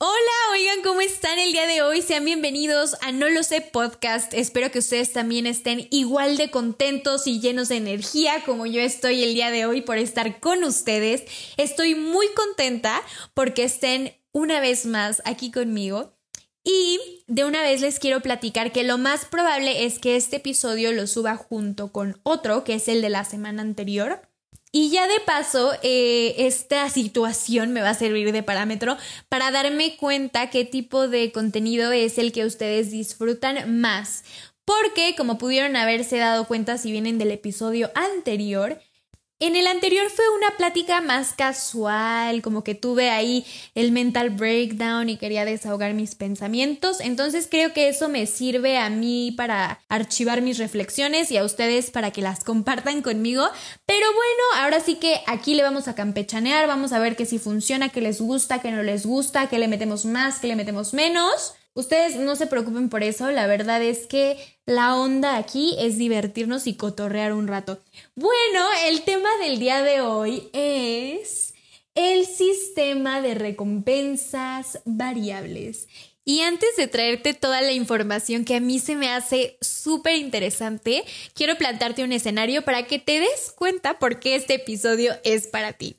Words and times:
Hola, 0.00 0.52
oigan, 0.52 0.80
¿cómo 0.84 1.00
están 1.00 1.40
el 1.40 1.50
día 1.50 1.66
de 1.66 1.82
hoy? 1.82 2.02
Sean 2.02 2.24
bienvenidos 2.24 2.94
a 3.00 3.10
No 3.10 3.28
lo 3.28 3.42
sé 3.42 3.60
podcast. 3.60 4.32
Espero 4.32 4.70
que 4.70 4.78
ustedes 4.78 5.12
también 5.12 5.44
estén 5.44 5.88
igual 5.90 6.36
de 6.36 6.52
contentos 6.52 7.26
y 7.26 7.40
llenos 7.40 7.68
de 7.68 7.78
energía 7.78 8.44
como 8.46 8.64
yo 8.64 8.80
estoy 8.80 9.24
el 9.24 9.34
día 9.34 9.50
de 9.50 9.66
hoy 9.66 9.80
por 9.80 9.98
estar 9.98 10.38
con 10.38 10.62
ustedes. 10.62 11.24
Estoy 11.56 11.96
muy 11.96 12.28
contenta 12.28 13.02
porque 13.34 13.64
estén 13.64 14.14
una 14.30 14.60
vez 14.60 14.86
más 14.86 15.20
aquí 15.24 15.50
conmigo. 15.50 16.16
Y 16.62 17.00
de 17.26 17.42
una 17.42 17.62
vez 17.62 17.80
les 17.80 17.98
quiero 17.98 18.20
platicar 18.20 18.70
que 18.70 18.84
lo 18.84 18.98
más 18.98 19.24
probable 19.24 19.84
es 19.84 19.98
que 19.98 20.14
este 20.14 20.36
episodio 20.36 20.92
lo 20.92 21.08
suba 21.08 21.34
junto 21.34 21.90
con 21.90 22.20
otro, 22.22 22.62
que 22.62 22.74
es 22.74 22.86
el 22.86 23.02
de 23.02 23.08
la 23.08 23.24
semana 23.24 23.62
anterior. 23.62 24.27
Y 24.70 24.90
ya 24.90 25.06
de 25.06 25.20
paso, 25.20 25.72
eh, 25.82 26.34
esta 26.38 26.90
situación 26.90 27.72
me 27.72 27.80
va 27.80 27.90
a 27.90 27.94
servir 27.94 28.32
de 28.32 28.42
parámetro 28.42 28.98
para 29.28 29.50
darme 29.50 29.96
cuenta 29.96 30.50
qué 30.50 30.64
tipo 30.66 31.08
de 31.08 31.32
contenido 31.32 31.90
es 31.92 32.18
el 32.18 32.32
que 32.32 32.44
ustedes 32.44 32.90
disfrutan 32.90 33.80
más. 33.80 34.24
Porque, 34.66 35.14
como 35.16 35.38
pudieron 35.38 35.76
haberse 35.76 36.18
dado 36.18 36.46
cuenta 36.46 36.76
si 36.76 36.92
vienen 36.92 37.16
del 37.16 37.30
episodio 37.30 37.90
anterior, 37.94 38.78
en 39.40 39.54
el 39.54 39.66
anterior 39.68 40.10
fue 40.10 40.24
una 40.36 40.56
plática 40.56 41.00
más 41.00 41.32
casual, 41.32 42.42
como 42.42 42.64
que 42.64 42.74
tuve 42.74 43.10
ahí 43.10 43.46
el 43.74 43.92
mental 43.92 44.30
breakdown 44.30 45.08
y 45.08 45.16
quería 45.16 45.44
desahogar 45.44 45.94
mis 45.94 46.16
pensamientos, 46.16 47.00
entonces 47.00 47.46
creo 47.48 47.72
que 47.72 47.88
eso 47.88 48.08
me 48.08 48.26
sirve 48.26 48.78
a 48.78 48.90
mí 48.90 49.32
para 49.36 49.80
archivar 49.88 50.42
mis 50.42 50.58
reflexiones 50.58 51.30
y 51.30 51.36
a 51.36 51.44
ustedes 51.44 51.90
para 51.90 52.10
que 52.10 52.20
las 52.20 52.42
compartan 52.42 53.02
conmigo, 53.02 53.48
pero 53.86 54.06
bueno, 54.06 54.64
ahora 54.64 54.80
sí 54.80 54.96
que 54.96 55.20
aquí 55.26 55.54
le 55.54 55.62
vamos 55.62 55.86
a 55.86 55.94
campechanear, 55.94 56.66
vamos 56.66 56.92
a 56.92 56.98
ver 56.98 57.14
que 57.14 57.26
si 57.26 57.38
funciona, 57.38 57.90
que 57.90 58.00
les 58.00 58.20
gusta, 58.20 58.60
que 58.60 58.72
no 58.72 58.82
les 58.82 59.06
gusta, 59.06 59.48
que 59.48 59.58
le 59.58 59.68
metemos 59.68 60.04
más, 60.04 60.40
que 60.40 60.48
le 60.48 60.56
metemos 60.56 60.94
menos. 60.94 61.54
Ustedes 61.78 62.16
no 62.16 62.34
se 62.34 62.48
preocupen 62.48 62.88
por 62.88 63.04
eso, 63.04 63.30
la 63.30 63.46
verdad 63.46 63.80
es 63.80 64.08
que 64.08 64.36
la 64.66 64.96
onda 64.96 65.36
aquí 65.36 65.76
es 65.78 65.96
divertirnos 65.96 66.66
y 66.66 66.74
cotorrear 66.74 67.32
un 67.32 67.46
rato. 67.46 67.78
Bueno, 68.16 68.66
el 68.86 69.02
tema 69.02 69.28
del 69.40 69.60
día 69.60 69.84
de 69.84 70.00
hoy 70.00 70.50
es 70.52 71.54
el 71.94 72.26
sistema 72.26 73.20
de 73.20 73.36
recompensas 73.36 74.80
variables. 74.86 75.86
Y 76.24 76.40
antes 76.40 76.74
de 76.76 76.88
traerte 76.88 77.32
toda 77.32 77.62
la 77.62 77.70
información 77.70 78.44
que 78.44 78.56
a 78.56 78.60
mí 78.60 78.80
se 78.80 78.96
me 78.96 79.10
hace 79.10 79.56
súper 79.60 80.16
interesante, 80.16 81.04
quiero 81.32 81.56
plantarte 81.58 82.02
un 82.02 82.10
escenario 82.10 82.64
para 82.64 82.88
que 82.88 82.98
te 82.98 83.20
des 83.20 83.52
cuenta 83.54 84.00
por 84.00 84.18
qué 84.18 84.34
este 84.34 84.54
episodio 84.54 85.14
es 85.22 85.46
para 85.46 85.74
ti. 85.74 85.96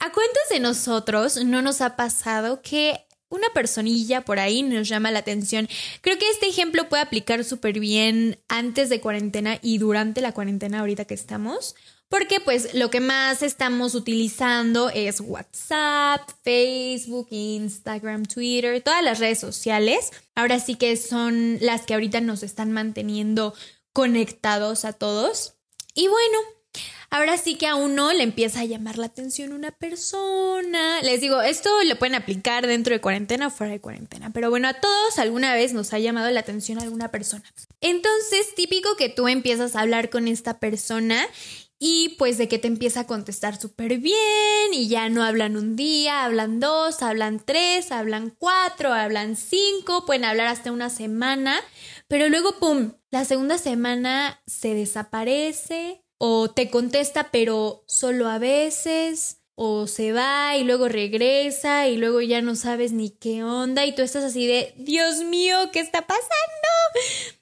¿A 0.00 0.10
cuántos 0.10 0.48
de 0.50 0.58
nosotros 0.58 1.44
no 1.44 1.62
nos 1.62 1.80
ha 1.80 1.94
pasado 1.94 2.60
que 2.60 3.06
una 3.32 3.48
personilla 3.54 4.24
por 4.24 4.38
ahí 4.38 4.62
nos 4.62 4.88
llama 4.88 5.10
la 5.10 5.20
atención. 5.20 5.68
Creo 6.02 6.18
que 6.18 6.28
este 6.30 6.48
ejemplo 6.48 6.88
puede 6.88 7.02
aplicar 7.02 7.42
súper 7.44 7.80
bien 7.80 8.38
antes 8.48 8.90
de 8.90 9.00
cuarentena 9.00 9.58
y 9.62 9.78
durante 9.78 10.20
la 10.20 10.32
cuarentena 10.32 10.80
ahorita 10.80 11.06
que 11.06 11.14
estamos. 11.14 11.74
Porque 12.10 12.40
pues 12.40 12.74
lo 12.74 12.90
que 12.90 13.00
más 13.00 13.42
estamos 13.42 13.94
utilizando 13.94 14.90
es 14.90 15.20
WhatsApp, 15.20 16.28
Facebook, 16.44 17.28
Instagram, 17.30 18.26
Twitter, 18.26 18.82
todas 18.82 19.02
las 19.02 19.18
redes 19.18 19.40
sociales. 19.40 20.10
Ahora 20.34 20.60
sí 20.60 20.74
que 20.74 20.98
son 20.98 21.56
las 21.62 21.86
que 21.86 21.94
ahorita 21.94 22.20
nos 22.20 22.42
están 22.42 22.70
manteniendo 22.70 23.54
conectados 23.94 24.84
a 24.84 24.92
todos. 24.92 25.54
Y 25.94 26.08
bueno, 26.08 26.38
Ahora 27.10 27.36
sí 27.36 27.56
que 27.56 27.66
a 27.66 27.74
uno 27.74 28.10
le 28.14 28.22
empieza 28.22 28.60
a 28.60 28.64
llamar 28.64 28.96
la 28.96 29.04
atención 29.04 29.52
una 29.52 29.70
persona. 29.70 31.02
Les 31.02 31.20
digo, 31.20 31.42
esto 31.42 31.68
lo 31.84 31.98
pueden 31.98 32.14
aplicar 32.14 32.66
dentro 32.66 32.94
de 32.94 33.02
cuarentena 33.02 33.48
o 33.48 33.50
fuera 33.50 33.72
de 33.72 33.82
cuarentena, 33.82 34.30
pero 34.32 34.48
bueno, 34.48 34.66
a 34.68 34.74
todos 34.74 35.18
alguna 35.18 35.52
vez 35.52 35.74
nos 35.74 35.92
ha 35.92 35.98
llamado 35.98 36.30
la 36.30 36.40
atención 36.40 36.78
alguna 36.78 37.10
persona. 37.10 37.44
Entonces, 37.82 38.54
típico 38.54 38.96
que 38.96 39.10
tú 39.10 39.28
empiezas 39.28 39.76
a 39.76 39.80
hablar 39.80 40.08
con 40.08 40.26
esta 40.26 40.58
persona 40.58 41.28
y 41.78 42.10
pues 42.16 42.38
de 42.38 42.46
que 42.46 42.58
te 42.58 42.68
empieza 42.68 43.00
a 43.00 43.06
contestar 43.06 43.60
súper 43.60 43.98
bien 43.98 44.72
y 44.72 44.88
ya 44.88 45.08
no 45.08 45.24
hablan 45.24 45.56
un 45.56 45.74
día, 45.74 46.24
hablan 46.24 46.60
dos, 46.60 47.02
hablan 47.02 47.40
tres, 47.44 47.90
hablan 47.90 48.30
cuatro, 48.38 48.94
hablan 48.94 49.36
cinco, 49.36 50.06
pueden 50.06 50.24
hablar 50.24 50.46
hasta 50.46 50.70
una 50.70 50.90
semana, 50.90 51.60
pero 52.06 52.28
luego, 52.28 52.58
¡pum!, 52.60 52.92
la 53.10 53.24
segunda 53.24 53.58
semana 53.58 54.40
se 54.46 54.74
desaparece 54.74 56.01
o 56.24 56.48
te 56.48 56.70
contesta 56.70 57.32
pero 57.32 57.82
solo 57.88 58.28
a 58.28 58.38
veces, 58.38 59.38
o 59.56 59.88
se 59.88 60.12
va 60.12 60.56
y 60.56 60.62
luego 60.62 60.86
regresa 60.86 61.88
y 61.88 61.96
luego 61.96 62.20
ya 62.20 62.40
no 62.42 62.54
sabes 62.54 62.92
ni 62.92 63.10
qué 63.10 63.42
onda 63.42 63.84
y 63.86 63.92
tú 63.92 64.02
estás 64.02 64.22
así 64.22 64.46
de, 64.46 64.72
Dios 64.76 65.24
mío, 65.24 65.56
¿qué 65.72 65.80
está 65.80 66.06
pasando? 66.06 66.28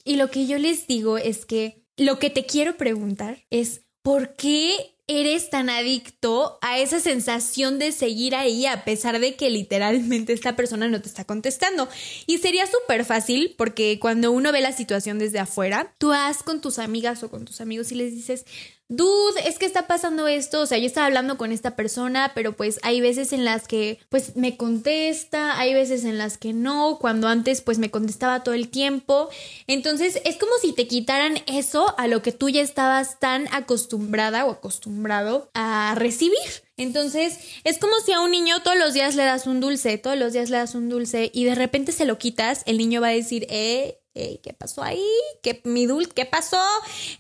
Y 0.03 0.17
lo 0.17 0.31
que 0.31 0.47
yo 0.47 0.57
les 0.57 0.87
digo 0.87 1.19
es 1.19 1.45
que 1.45 1.85
lo 1.99 2.19
que 2.19 2.31
te 2.31 2.47
quiero 2.47 2.79
preguntar 2.79 3.45
es, 3.51 3.83
¿por 4.01 4.35
qué 4.35 4.97
eres 5.11 5.51
tan 5.51 5.71
adicto 5.71 6.59
a 6.63 6.79
esa 6.79 7.01
sensación 7.01 7.81
de 7.81 7.91
seguir 7.91 8.37
ahí 8.37 8.67
a 8.67 8.85
pesar 8.85 9.19
de 9.19 9.35
que 9.35 9.51
literalmente 9.51 10.33
esta 10.33 10.55
persona 10.55 10.89
no 10.89 11.03
te 11.03 11.09
está 11.09 11.25
contestando. 11.25 11.89
Y 12.27 12.39
sería 12.39 12.65
súper 12.67 13.05
fácil 13.05 13.55
porque 13.59 13.99
cuando 14.01 14.31
uno 14.31 14.53
ve 14.53 14.61
la 14.61 14.73
situación 14.73 15.19
desde 15.19 15.41
afuera, 15.41 15.95
tú 15.99 16.09
vas 16.09 16.45
con 16.45 16.61
tus 16.61 16.79
amigas 16.79 17.23
o 17.25 17.31
con 17.31 17.45
tus 17.45 17.61
amigos 17.61 17.91
y 17.91 17.97
les 17.97 18.15
dices, 18.15 18.45
dude, 18.91 19.49
es 19.49 19.59
que 19.59 19.67
está 19.67 19.87
pasando 19.87 20.27
esto, 20.27 20.61
o 20.61 20.67
sea, 20.67 20.77
yo 20.77 20.85
estaba 20.85 21.07
hablando 21.07 21.39
con 21.39 21.53
esta 21.53 21.77
persona, 21.77 22.33
pero 22.35 22.57
pues 22.57 22.81
hay 22.83 23.01
veces 23.01 23.33
en 23.33 23.45
las 23.45 23.69
que 23.69 24.01
pues 24.09 24.35
me 24.35 24.57
contesta, 24.57 25.59
hay 25.59 25.75
veces 25.75 26.05
en 26.05 26.19
las 26.19 26.37
que 26.37 26.53
no, 26.53 26.99
cuando 27.01 27.29
antes 27.29 27.61
pues 27.61 27.79
me 27.79 27.93
contestaba 27.93 28.43
todo 28.43 28.55
el 28.55 28.69
tiempo. 28.69 29.31
Entonces 29.69 30.21
es 30.25 30.37
como 30.37 30.53
si 30.61 30.73
te 30.73 30.89
quitaran 30.89 31.39
eso 31.47 31.95
a 31.99 32.09
lo 32.09 32.21
que 32.21 32.33
tú 32.33 32.49
ya 32.49 32.63
estabas 32.63 33.21
tan 33.21 33.47
acostumbrada 33.55 34.45
o 34.45 34.51
acostumbrado 34.51 35.51
a 35.55 35.95
recibir. 35.97 36.39
Entonces, 36.77 37.39
es 37.63 37.79
como 37.79 37.93
si 38.05 38.13
a 38.13 38.21
un 38.21 38.31
niño 38.31 38.63
todos 38.63 38.79
los 38.79 38.95
días 38.95 39.15
le 39.15 39.25
das 39.25 39.47
un 39.47 39.61
dulce, 39.61 39.99
todos 39.99 40.17
los 40.17 40.33
días 40.33 40.49
le 40.49 40.57
das 40.57 40.75
un 40.75 40.89
dulce 40.89 41.31
y 41.33 41.45
de 41.45 41.55
repente 41.55 41.93
se 41.93 42.07
lo 42.07 42.17
quitas, 42.17 42.63
el 42.65 42.79
niño 42.79 43.03
va 43.03 43.09
a 43.09 43.13
decir, 43.13 43.47
eh, 43.51 44.01
eh 44.15 44.41
¿qué 44.43 44.55
pasó 44.55 44.83
ahí? 44.83 45.05
¿Qué, 45.43 45.61
mi 45.65 45.85
dulce, 45.85 46.11
qué 46.15 46.25
pasó? 46.25 46.63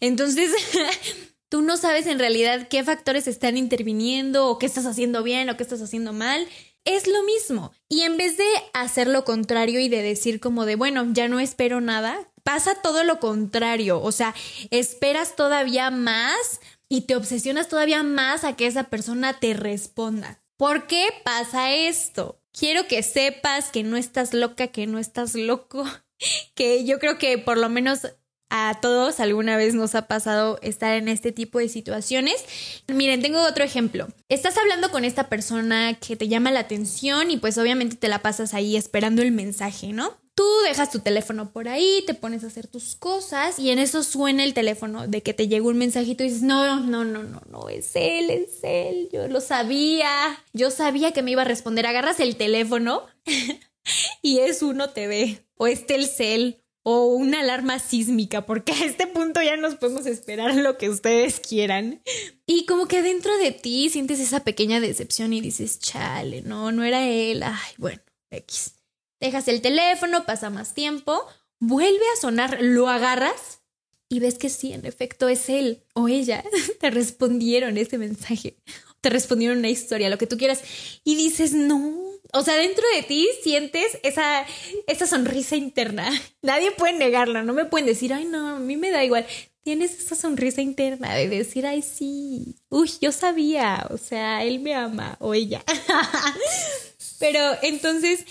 Entonces, 0.00 0.50
tú 1.50 1.60
no 1.60 1.76
sabes 1.76 2.06
en 2.06 2.18
realidad 2.18 2.68
qué 2.68 2.82
factores 2.82 3.26
están 3.26 3.58
interviniendo 3.58 4.48
o 4.48 4.58
qué 4.58 4.64
estás 4.64 4.86
haciendo 4.86 5.22
bien 5.22 5.50
o 5.50 5.56
qué 5.58 5.62
estás 5.62 5.82
haciendo 5.82 6.14
mal. 6.14 6.48
Es 6.86 7.06
lo 7.06 7.22
mismo. 7.24 7.72
Y 7.88 8.02
en 8.02 8.16
vez 8.16 8.38
de 8.38 8.46
hacer 8.72 9.06
lo 9.06 9.24
contrario 9.24 9.80
y 9.80 9.90
de 9.90 10.02
decir 10.02 10.40
como 10.40 10.64
de, 10.64 10.76
bueno, 10.76 11.06
ya 11.12 11.28
no 11.28 11.38
espero 11.38 11.82
nada, 11.82 12.32
pasa 12.42 12.76
todo 12.82 13.04
lo 13.04 13.20
contrario. 13.20 14.00
O 14.00 14.12
sea, 14.12 14.34
esperas 14.70 15.36
todavía 15.36 15.90
más 15.90 16.60
y 16.88 17.02
te 17.02 17.16
obsesionas 17.16 17.68
todavía 17.68 18.02
más 18.02 18.44
a 18.44 18.56
que 18.56 18.66
esa 18.66 18.84
persona 18.84 19.38
te 19.38 19.52
responda. 19.52 20.42
¿Por 20.56 20.86
qué 20.86 21.08
pasa 21.24 21.72
esto? 21.72 22.40
Quiero 22.52 22.86
que 22.86 23.02
sepas 23.02 23.70
que 23.70 23.82
no 23.82 23.96
estás 23.96 24.34
loca, 24.34 24.68
que 24.68 24.86
no 24.86 24.98
estás 24.98 25.34
loco, 25.34 25.84
que 26.54 26.84
yo 26.84 26.98
creo 26.98 27.18
que 27.18 27.38
por 27.38 27.58
lo 27.58 27.68
menos 27.68 28.06
a 28.50 28.78
todos 28.82 29.20
alguna 29.20 29.56
vez 29.56 29.74
nos 29.74 29.94
ha 29.94 30.08
pasado 30.08 30.58
estar 30.60 30.96
en 30.96 31.08
este 31.08 31.30
tipo 31.30 31.60
de 31.60 31.68
situaciones. 31.68 32.44
Miren, 32.88 33.22
tengo 33.22 33.40
otro 33.40 33.64
ejemplo. 33.64 34.08
Estás 34.28 34.58
hablando 34.58 34.90
con 34.90 35.04
esta 35.04 35.28
persona 35.28 35.94
que 35.94 36.16
te 36.16 36.28
llama 36.28 36.50
la 36.50 36.60
atención 36.60 37.30
y 37.30 37.36
pues 37.36 37.56
obviamente 37.58 37.96
te 37.96 38.08
la 38.08 38.22
pasas 38.22 38.52
ahí 38.52 38.76
esperando 38.76 39.22
el 39.22 39.30
mensaje, 39.30 39.92
¿no? 39.92 40.18
Tú 40.34 40.44
dejas 40.64 40.90
tu 40.90 41.00
teléfono 41.00 41.52
por 41.52 41.68
ahí, 41.68 42.02
te 42.06 42.14
pones 42.14 42.42
a 42.42 42.48
hacer 42.48 42.66
tus 42.66 42.96
cosas 42.96 43.58
y 43.58 43.70
en 43.70 43.78
eso 43.78 44.02
suena 44.02 44.42
el 44.42 44.54
teléfono 44.54 45.06
de 45.06 45.22
que 45.22 45.34
te 45.34 45.48
llegó 45.48 45.68
un 45.68 45.78
mensajito 45.78 46.24
y 46.24 46.28
dices, 46.28 46.42
no, 46.42 46.80
no, 46.80 47.04
no, 47.04 47.22
no, 47.22 47.42
no, 47.50 47.68
es 47.68 47.90
él, 47.94 48.30
es 48.30 48.58
él, 48.62 49.08
yo 49.12 49.28
lo 49.28 49.40
sabía, 49.40 50.10
yo 50.52 50.70
sabía 50.70 51.12
que 51.12 51.22
me 51.22 51.32
iba 51.32 51.42
a 51.42 51.46
responder, 51.46 51.86
agarras 51.86 52.20
el 52.20 52.36
teléfono 52.36 53.02
y 54.22 54.38
es 54.38 54.62
uno 54.62 54.90
TV 54.90 55.44
o 55.56 55.66
es 55.66 55.86
Telcel 55.86 56.59
o 56.82 57.06
una 57.06 57.40
alarma 57.40 57.78
sísmica, 57.78 58.46
porque 58.46 58.72
a 58.72 58.84
este 58.84 59.06
punto 59.06 59.42
ya 59.42 59.56
nos 59.56 59.74
podemos 59.74 60.06
esperar 60.06 60.54
lo 60.54 60.78
que 60.78 60.88
ustedes 60.88 61.40
quieran. 61.40 62.02
Y 62.46 62.66
como 62.66 62.86
que 62.86 63.02
dentro 63.02 63.36
de 63.38 63.52
ti 63.52 63.90
sientes 63.90 64.20
esa 64.20 64.40
pequeña 64.44 64.80
decepción 64.80 65.32
y 65.32 65.40
dices, 65.40 65.78
chale, 65.78 66.42
no, 66.42 66.72
no 66.72 66.84
era 66.84 67.06
él. 67.06 67.42
Ay, 67.42 67.74
bueno, 67.76 68.00
X. 68.30 68.74
Dejas 69.20 69.48
el 69.48 69.60
teléfono, 69.60 70.24
pasa 70.24 70.48
más 70.48 70.72
tiempo, 70.72 71.26
vuelve 71.58 72.04
a 72.14 72.20
sonar, 72.20 72.58
lo 72.62 72.88
agarras 72.88 73.60
y 74.08 74.18
ves 74.18 74.38
que 74.38 74.48
sí, 74.48 74.72
en 74.72 74.86
efecto 74.86 75.28
es 75.28 75.48
él 75.48 75.84
o 75.94 76.08
ella. 76.08 76.42
Te 76.80 76.90
respondieron 76.90 77.76
ese 77.76 77.98
mensaje, 77.98 78.56
te 79.00 79.08
respondieron 79.08 79.58
una 79.58 79.70
historia, 79.70 80.10
lo 80.10 80.18
que 80.18 80.26
tú 80.26 80.36
quieras. 80.36 80.62
Y 81.04 81.14
dices, 81.14 81.52
no, 81.52 82.09
o 82.32 82.42
sea, 82.42 82.54
dentro 82.54 82.84
de 82.94 83.02
ti 83.02 83.28
sientes 83.42 83.98
esa, 84.02 84.44
esa 84.86 85.06
sonrisa 85.06 85.56
interna. 85.56 86.10
Nadie 86.42 86.70
puede 86.72 86.94
negarla, 86.94 87.42
no 87.42 87.52
me 87.52 87.64
pueden 87.64 87.86
decir, 87.86 88.12
ay, 88.12 88.24
no, 88.24 88.56
a 88.56 88.58
mí 88.58 88.76
me 88.76 88.90
da 88.90 89.04
igual. 89.04 89.26
Tienes 89.62 89.98
esa 89.98 90.16
sonrisa 90.16 90.62
interna 90.62 91.14
de 91.14 91.28
decir, 91.28 91.66
ay, 91.66 91.82
sí, 91.82 92.56
uy, 92.70 92.90
yo 93.00 93.12
sabía, 93.12 93.86
o 93.90 93.98
sea, 93.98 94.42
él 94.42 94.60
me 94.60 94.74
ama 94.74 95.16
o 95.20 95.34
ella. 95.34 95.62
Pero 97.18 97.40
entonces, 97.62 98.24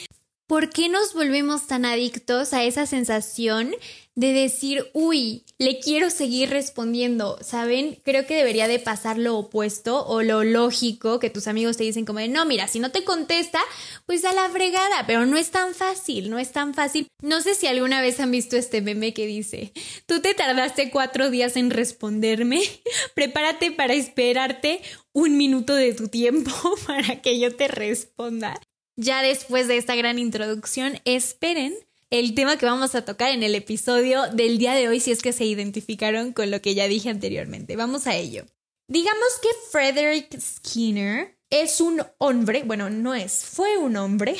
¿por 0.49 0.71
qué 0.71 0.89
nos 0.89 1.13
volvemos 1.13 1.67
tan 1.67 1.85
adictos 1.85 2.53
a 2.53 2.63
esa 2.63 2.87
sensación 2.87 3.75
de 4.15 4.33
decir, 4.33 4.89
uy, 4.93 5.43
le 5.59 5.79
quiero 5.79 6.09
seguir 6.09 6.49
respondiendo, 6.49 7.37
¿saben? 7.43 7.99
Creo 8.03 8.25
que 8.25 8.35
debería 8.35 8.67
de 8.67 8.79
pasar 8.79 9.19
lo 9.19 9.37
opuesto 9.37 10.03
o 10.07 10.23
lo 10.23 10.43
lógico 10.43 11.19
que 11.19 11.29
tus 11.29 11.45
amigos 11.45 11.77
te 11.77 11.83
dicen 11.83 12.03
como 12.03 12.17
de, 12.17 12.29
no, 12.29 12.47
mira, 12.47 12.67
si 12.67 12.79
no 12.79 12.89
te 12.89 13.03
contesta, 13.03 13.59
pues 14.07 14.25
a 14.25 14.33
la 14.33 14.49
fregada, 14.49 15.05
pero 15.05 15.27
no 15.27 15.37
es 15.37 15.51
tan 15.51 15.75
fácil, 15.75 16.31
no 16.31 16.39
es 16.39 16.51
tan 16.51 16.73
fácil. 16.73 17.05
No 17.21 17.41
sé 17.41 17.53
si 17.53 17.67
alguna 17.67 18.01
vez 18.01 18.19
han 18.19 18.31
visto 18.31 18.57
este 18.57 18.81
meme 18.81 19.13
que 19.13 19.27
dice, 19.27 19.71
tú 20.07 20.19
te 20.19 20.33
tardaste 20.33 20.89
cuatro 20.89 21.29
días 21.29 21.57
en 21.57 21.69
responderme, 21.69 22.63
prepárate 23.13 23.69
para 23.71 23.93
esperarte 23.93 24.81
un 25.13 25.37
minuto 25.37 25.75
de 25.75 25.93
tu 25.93 26.07
tiempo 26.07 26.51
para 26.87 27.21
que 27.21 27.39
yo 27.39 27.55
te 27.55 27.67
responda. 27.67 28.59
Ya 29.01 29.21
después 29.21 29.69
de 29.69 29.77
esta 29.77 29.95
gran 29.95 30.19
introducción, 30.19 30.99
esperen 31.05 31.73
el 32.09 32.35
tema 32.35 32.57
que 32.57 32.65
vamos 32.65 32.95
a 32.95 33.05
tocar 33.05 33.31
en 33.31 33.43
el 33.43 33.55
episodio 33.55 34.23
del 34.33 34.57
día 34.57 34.73
de 34.73 34.89
hoy 34.89 34.99
si 34.99 35.11
es 35.11 35.21
que 35.21 35.31
se 35.31 35.45
identificaron 35.45 36.33
con 36.33 36.51
lo 36.51 36.61
que 36.61 36.75
ya 36.75 36.85
dije 36.89 37.07
anteriormente. 37.07 37.77
Vamos 37.77 38.07
a 38.07 38.17
ello. 38.17 38.43
Digamos 38.89 39.29
que 39.41 39.47
Frederick 39.71 40.37
Skinner 40.37 41.37
es 41.49 41.79
un 41.79 42.01
hombre, 42.17 42.63
bueno, 42.65 42.89
no 42.89 43.15
es, 43.15 43.45
fue 43.45 43.77
un 43.77 43.95
hombre 43.95 44.35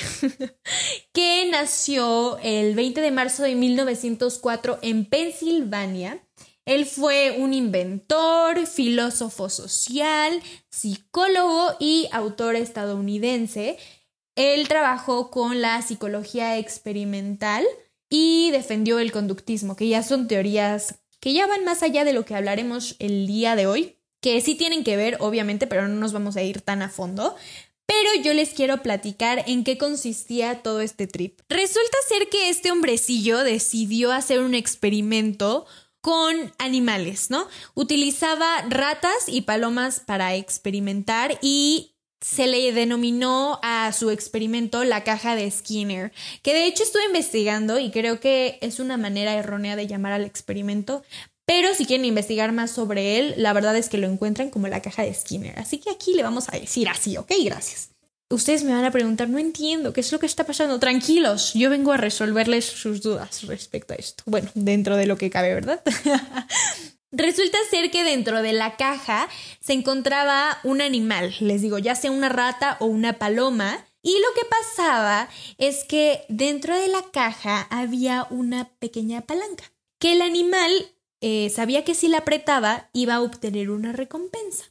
que 1.13 1.47
nació 1.49 2.37
el 2.39 2.75
20 2.75 2.99
de 2.99 3.11
marzo 3.11 3.43
de 3.43 3.55
1904 3.55 4.79
en 4.81 5.05
Pensilvania. 5.05 6.21
Él 6.65 6.85
fue 6.85 7.37
un 7.39 7.53
inventor, 7.53 8.67
filósofo 8.67 9.49
social, 9.49 10.43
psicólogo 10.69 11.77
y 11.79 12.09
autor 12.11 12.57
estadounidense 12.57 13.77
él 14.39 14.69
trabajó 14.69 15.29
con 15.29 15.61
la 15.61 15.81
psicología 15.81 16.57
experimental 16.57 17.65
y 18.09 18.51
defendió 18.51 18.99
el 18.99 19.11
conductismo, 19.11 19.75
que 19.75 19.89
ya 19.89 20.01
son 20.01 20.29
teorías 20.29 20.95
que 21.19 21.33
ya 21.33 21.45
van 21.45 21.65
más 21.65 21.83
allá 21.83 22.05
de 22.05 22.13
lo 22.13 22.23
que 22.23 22.35
hablaremos 22.35 22.95
el 22.99 23.27
día 23.27 23.57
de 23.57 23.67
hoy, 23.67 23.97
que 24.21 24.39
sí 24.39 24.55
tienen 24.55 24.85
que 24.85 24.95
ver, 24.95 25.17
obviamente, 25.19 25.67
pero 25.67 25.87
no 25.89 25.95
nos 25.95 26.13
vamos 26.13 26.37
a 26.37 26.41
ir 26.41 26.61
tan 26.61 26.81
a 26.81 26.89
fondo. 26.89 27.35
Pero 27.85 28.23
yo 28.23 28.33
les 28.33 28.53
quiero 28.53 28.81
platicar 28.81 29.43
en 29.47 29.65
qué 29.65 29.77
consistía 29.77 30.61
todo 30.61 30.79
este 30.79 31.07
trip. 31.07 31.41
Resulta 31.49 31.97
ser 32.07 32.29
que 32.29 32.49
este 32.49 32.71
hombrecillo 32.71 33.39
decidió 33.39 34.13
hacer 34.13 34.39
un 34.39 34.53
experimento 34.53 35.65
con 35.99 36.53
animales, 36.59 37.29
¿no? 37.29 37.47
Utilizaba 37.73 38.61
ratas 38.69 39.27
y 39.27 39.41
palomas 39.41 39.99
para 39.99 40.35
experimentar 40.35 41.37
y 41.41 41.95
se 42.21 42.47
le 42.47 42.71
denominó 42.73 43.59
a 43.63 43.91
su 43.93 44.09
experimento 44.09 44.83
la 44.83 45.03
caja 45.03 45.35
de 45.35 45.49
Skinner, 45.49 46.11
que 46.41 46.53
de 46.53 46.65
hecho 46.65 46.83
estuve 46.83 47.05
investigando 47.05 47.79
y 47.79 47.91
creo 47.91 48.19
que 48.19 48.57
es 48.61 48.79
una 48.79 48.97
manera 48.97 49.33
errónea 49.33 49.75
de 49.75 49.87
llamar 49.87 50.11
al 50.11 50.25
experimento, 50.25 51.03
pero 51.45 51.73
si 51.73 51.85
quieren 51.85 52.05
investigar 52.05 52.51
más 52.51 52.71
sobre 52.71 53.17
él, 53.17 53.33
la 53.37 53.53
verdad 53.53 53.75
es 53.75 53.89
que 53.89 53.97
lo 53.97 54.07
encuentran 54.07 54.49
como 54.49 54.67
la 54.67 54.81
caja 54.81 55.03
de 55.03 55.13
Skinner. 55.13 55.57
Así 55.57 55.79
que 55.79 55.89
aquí 55.89 56.13
le 56.13 56.21
vamos 56.21 56.47
a 56.49 56.59
decir 56.59 56.87
así, 56.89 57.17
¿ok? 57.17 57.31
Gracias. 57.43 57.89
Ustedes 58.29 58.63
me 58.63 58.73
van 58.73 58.85
a 58.85 58.91
preguntar, 58.91 59.27
no 59.27 59.39
entiendo, 59.39 59.91
¿qué 59.91 60.01
es 60.01 60.11
lo 60.11 60.19
que 60.19 60.27
está 60.27 60.43
pasando? 60.43 60.77
Tranquilos, 60.77 61.53
yo 61.55 61.71
vengo 61.71 61.91
a 61.91 61.97
resolverles 61.97 62.65
sus 62.65 63.01
dudas 63.01 63.47
respecto 63.47 63.95
a 63.95 63.97
esto. 63.97 64.23
Bueno, 64.27 64.51
dentro 64.53 64.95
de 64.95 65.07
lo 65.07 65.17
que 65.17 65.31
cabe, 65.31 65.55
¿verdad? 65.55 65.81
Resulta 67.11 67.57
ser 67.69 67.89
que 67.89 68.03
dentro 68.03 68.41
de 68.43 68.53
la 68.53 68.77
caja 68.77 69.29
se 69.59 69.73
encontraba 69.73 70.59
un 70.63 70.79
animal, 70.81 71.33
les 71.39 71.61
digo, 71.61 71.79
ya 71.79 71.95
sea 71.95 72.11
una 72.11 72.29
rata 72.29 72.77
o 72.79 72.85
una 72.85 73.13
paloma, 73.13 73.85
y 74.01 74.11
lo 74.11 74.33
que 74.35 74.47
pasaba 74.47 75.27
es 75.57 75.83
que 75.83 76.21
dentro 76.29 76.75
de 76.75 76.87
la 76.87 77.01
caja 77.11 77.67
había 77.71 78.27
una 78.29 78.69
pequeña 78.79 79.21
palanca, 79.21 79.71
que 79.99 80.13
el 80.13 80.21
animal 80.21 80.71
eh, 81.21 81.49
sabía 81.49 81.83
que 81.83 81.95
si 81.95 82.07
la 82.07 82.19
apretaba 82.19 82.89
iba 82.93 83.15
a 83.15 83.21
obtener 83.21 83.71
una 83.71 83.91
recompensa. 83.91 84.65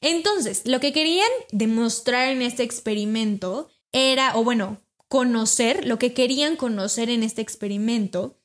Entonces, 0.00 0.62
lo 0.64 0.80
que 0.80 0.92
querían 0.92 1.30
demostrar 1.50 2.28
en 2.28 2.42
este 2.42 2.62
experimento 2.62 3.68
era, 3.90 4.36
o 4.36 4.44
bueno, 4.44 4.80
conocer, 5.08 5.86
lo 5.86 5.98
que 5.98 6.14
querían 6.14 6.56
conocer 6.56 7.10
en 7.10 7.22
este 7.22 7.42
experimento 7.42 8.38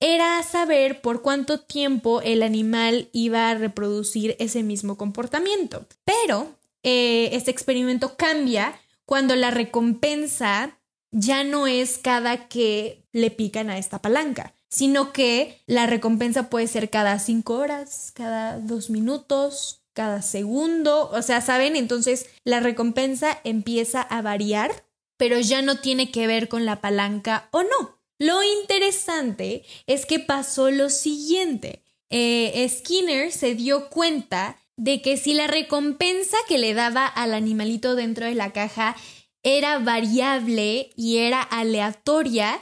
era 0.00 0.42
saber 0.42 1.02
por 1.02 1.22
cuánto 1.22 1.60
tiempo 1.60 2.22
el 2.22 2.42
animal 2.42 3.08
iba 3.12 3.50
a 3.50 3.54
reproducir 3.54 4.34
ese 4.38 4.62
mismo 4.62 4.96
comportamiento. 4.96 5.86
Pero 6.04 6.56
eh, 6.82 7.28
este 7.32 7.50
experimento 7.50 8.16
cambia 8.16 8.80
cuando 9.04 9.36
la 9.36 9.50
recompensa 9.50 10.78
ya 11.12 11.44
no 11.44 11.66
es 11.66 11.98
cada 11.98 12.48
que 12.48 13.04
le 13.12 13.30
pican 13.30 13.68
a 13.68 13.78
esta 13.78 14.00
palanca, 14.00 14.54
sino 14.68 15.12
que 15.12 15.60
la 15.66 15.86
recompensa 15.86 16.48
puede 16.48 16.66
ser 16.66 16.88
cada 16.88 17.18
cinco 17.18 17.54
horas, 17.54 18.12
cada 18.14 18.58
dos 18.58 18.88
minutos, 18.88 19.82
cada 19.92 20.22
segundo, 20.22 21.10
o 21.10 21.22
sea, 21.22 21.40
¿saben? 21.40 21.76
Entonces 21.76 22.26
la 22.44 22.60
recompensa 22.60 23.38
empieza 23.44 24.00
a 24.00 24.22
variar, 24.22 24.84
pero 25.16 25.38
ya 25.40 25.60
no 25.60 25.80
tiene 25.80 26.10
que 26.10 26.26
ver 26.26 26.48
con 26.48 26.64
la 26.64 26.80
palanca 26.80 27.48
o 27.50 27.62
no. 27.62 27.99
Lo 28.20 28.42
interesante 28.42 29.64
es 29.86 30.04
que 30.04 30.18
pasó 30.18 30.70
lo 30.70 30.90
siguiente. 30.90 31.82
Eh, 32.10 32.68
Skinner 32.68 33.32
se 33.32 33.54
dio 33.54 33.88
cuenta 33.88 34.58
de 34.76 35.00
que 35.00 35.16
si 35.16 35.32
la 35.32 35.46
recompensa 35.46 36.36
que 36.46 36.58
le 36.58 36.74
daba 36.74 37.06
al 37.06 37.32
animalito 37.32 37.94
dentro 37.94 38.26
de 38.26 38.34
la 38.34 38.52
caja 38.52 38.94
era 39.42 39.78
variable 39.78 40.90
y 40.96 41.16
era 41.16 41.40
aleatoria, 41.40 42.60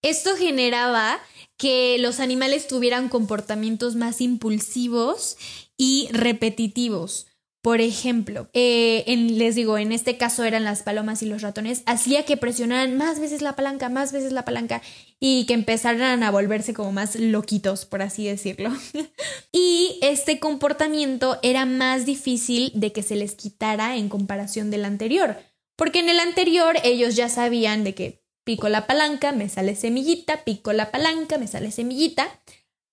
esto 0.00 0.36
generaba 0.36 1.20
que 1.56 1.98
los 1.98 2.20
animales 2.20 2.68
tuvieran 2.68 3.08
comportamientos 3.08 3.96
más 3.96 4.20
impulsivos 4.20 5.36
y 5.76 6.08
repetitivos. 6.12 7.26
Por 7.62 7.82
ejemplo, 7.82 8.48
eh, 8.54 9.04
les 9.06 9.54
digo, 9.54 9.76
en 9.76 9.92
este 9.92 10.16
caso 10.16 10.44
eran 10.44 10.64
las 10.64 10.82
palomas 10.82 11.22
y 11.22 11.26
los 11.26 11.42
ratones, 11.42 11.82
hacía 11.84 12.24
que 12.24 12.38
presionaran 12.38 12.96
más 12.96 13.20
veces 13.20 13.42
la 13.42 13.54
palanca, 13.54 13.90
más 13.90 14.12
veces 14.12 14.32
la 14.32 14.46
palanca 14.46 14.80
y 15.18 15.44
que 15.44 15.52
empezaran 15.52 16.22
a 16.22 16.30
volverse 16.30 16.72
como 16.72 16.90
más 16.90 17.16
loquitos, 17.16 17.84
por 17.84 18.00
así 18.00 18.26
decirlo. 18.26 18.70
y 19.52 19.98
este 20.00 20.40
comportamiento 20.40 21.38
era 21.42 21.66
más 21.66 22.06
difícil 22.06 22.72
de 22.74 22.92
que 22.92 23.02
se 23.02 23.16
les 23.16 23.34
quitara 23.34 23.96
en 23.96 24.08
comparación 24.08 24.70
del 24.70 24.86
anterior, 24.86 25.36
porque 25.76 25.98
en 25.98 26.08
el 26.08 26.18
anterior 26.18 26.76
ellos 26.82 27.14
ya 27.14 27.28
sabían 27.28 27.84
de 27.84 27.94
que 27.94 28.24
pico 28.44 28.70
la 28.70 28.86
palanca, 28.86 29.32
me 29.32 29.50
sale 29.50 29.76
semillita, 29.76 30.44
pico 30.44 30.72
la 30.72 30.90
palanca, 30.90 31.36
me 31.36 31.46
sale 31.46 31.70
semillita, 31.72 32.40